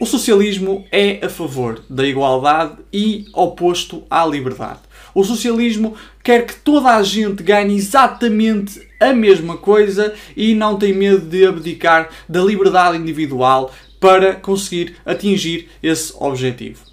O 0.00 0.06
socialismo 0.06 0.86
é 0.92 1.18
a 1.26 1.28
favor 1.28 1.82
da 1.90 2.06
igualdade 2.06 2.76
e 2.92 3.24
oposto 3.34 4.04
à 4.08 4.24
liberdade. 4.24 4.78
O 5.12 5.24
socialismo 5.24 5.96
quer 6.22 6.46
que 6.46 6.54
toda 6.54 6.94
a 6.94 7.02
gente 7.02 7.42
ganhe 7.42 7.74
exatamente 7.74 8.80
a 9.00 9.12
mesma 9.12 9.56
coisa 9.56 10.14
e 10.36 10.54
não 10.54 10.78
tem 10.78 10.92
medo 10.92 11.26
de 11.26 11.44
abdicar 11.44 12.10
da 12.28 12.40
liberdade 12.40 12.96
individual 12.96 13.72
para 13.98 14.36
conseguir 14.36 14.94
atingir 15.04 15.68
esse 15.82 16.12
objetivo. 16.16 16.87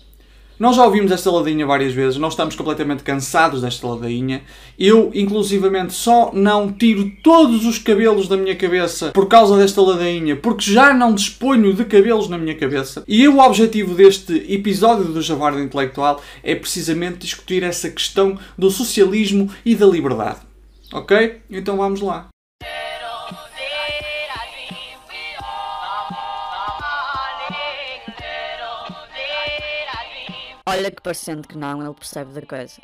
Nós 0.58 0.78
já 0.78 0.86
ouvimos 0.86 1.12
esta 1.12 1.30
ladainha 1.30 1.66
várias 1.66 1.94
vezes, 1.94 2.18
nós 2.18 2.34
estamos 2.34 2.56
completamente 2.56 3.04
cansados 3.04 3.62
desta 3.62 3.86
ladainha. 3.86 4.42
Eu, 4.80 5.12
inclusivamente, 5.14 5.94
só 5.94 6.32
não 6.34 6.72
tiro 6.72 7.12
todos 7.22 7.66
os 7.66 7.78
cabelos 7.78 8.30
da 8.30 8.38
minha 8.38 8.56
cabeça 8.56 9.12
por 9.12 9.28
causa 9.28 9.58
desta 9.58 9.82
ladainha, 9.82 10.36
porque 10.38 10.72
já 10.72 10.94
não 10.94 11.14
disponho 11.14 11.74
de 11.74 11.84
cabelos 11.84 12.30
na 12.30 12.38
minha 12.38 12.56
cabeça. 12.56 13.04
E 13.06 13.28
o 13.28 13.40
objetivo 13.40 13.94
deste 13.94 14.34
episódio 14.52 15.06
do 15.06 15.22
Javardo 15.22 15.60
Intelectual 15.60 16.22
é 16.42 16.56
precisamente 16.56 17.18
discutir 17.18 17.62
essa 17.62 17.90
questão 17.90 18.38
do 18.58 18.72
socialismo 18.72 19.50
e 19.66 19.76
da 19.76 19.86
liberdade. 19.86 20.40
Ok? 20.94 21.42
Então 21.50 21.76
vamos 21.76 22.00
lá. 22.00 22.30
Olha 30.78 30.92
que 30.92 31.02
parecendo 31.02 31.48
que 31.48 31.58
não, 31.58 31.82
ele 31.82 31.94
percebe 31.94 32.34
da 32.34 32.42
coisa. 32.42 32.82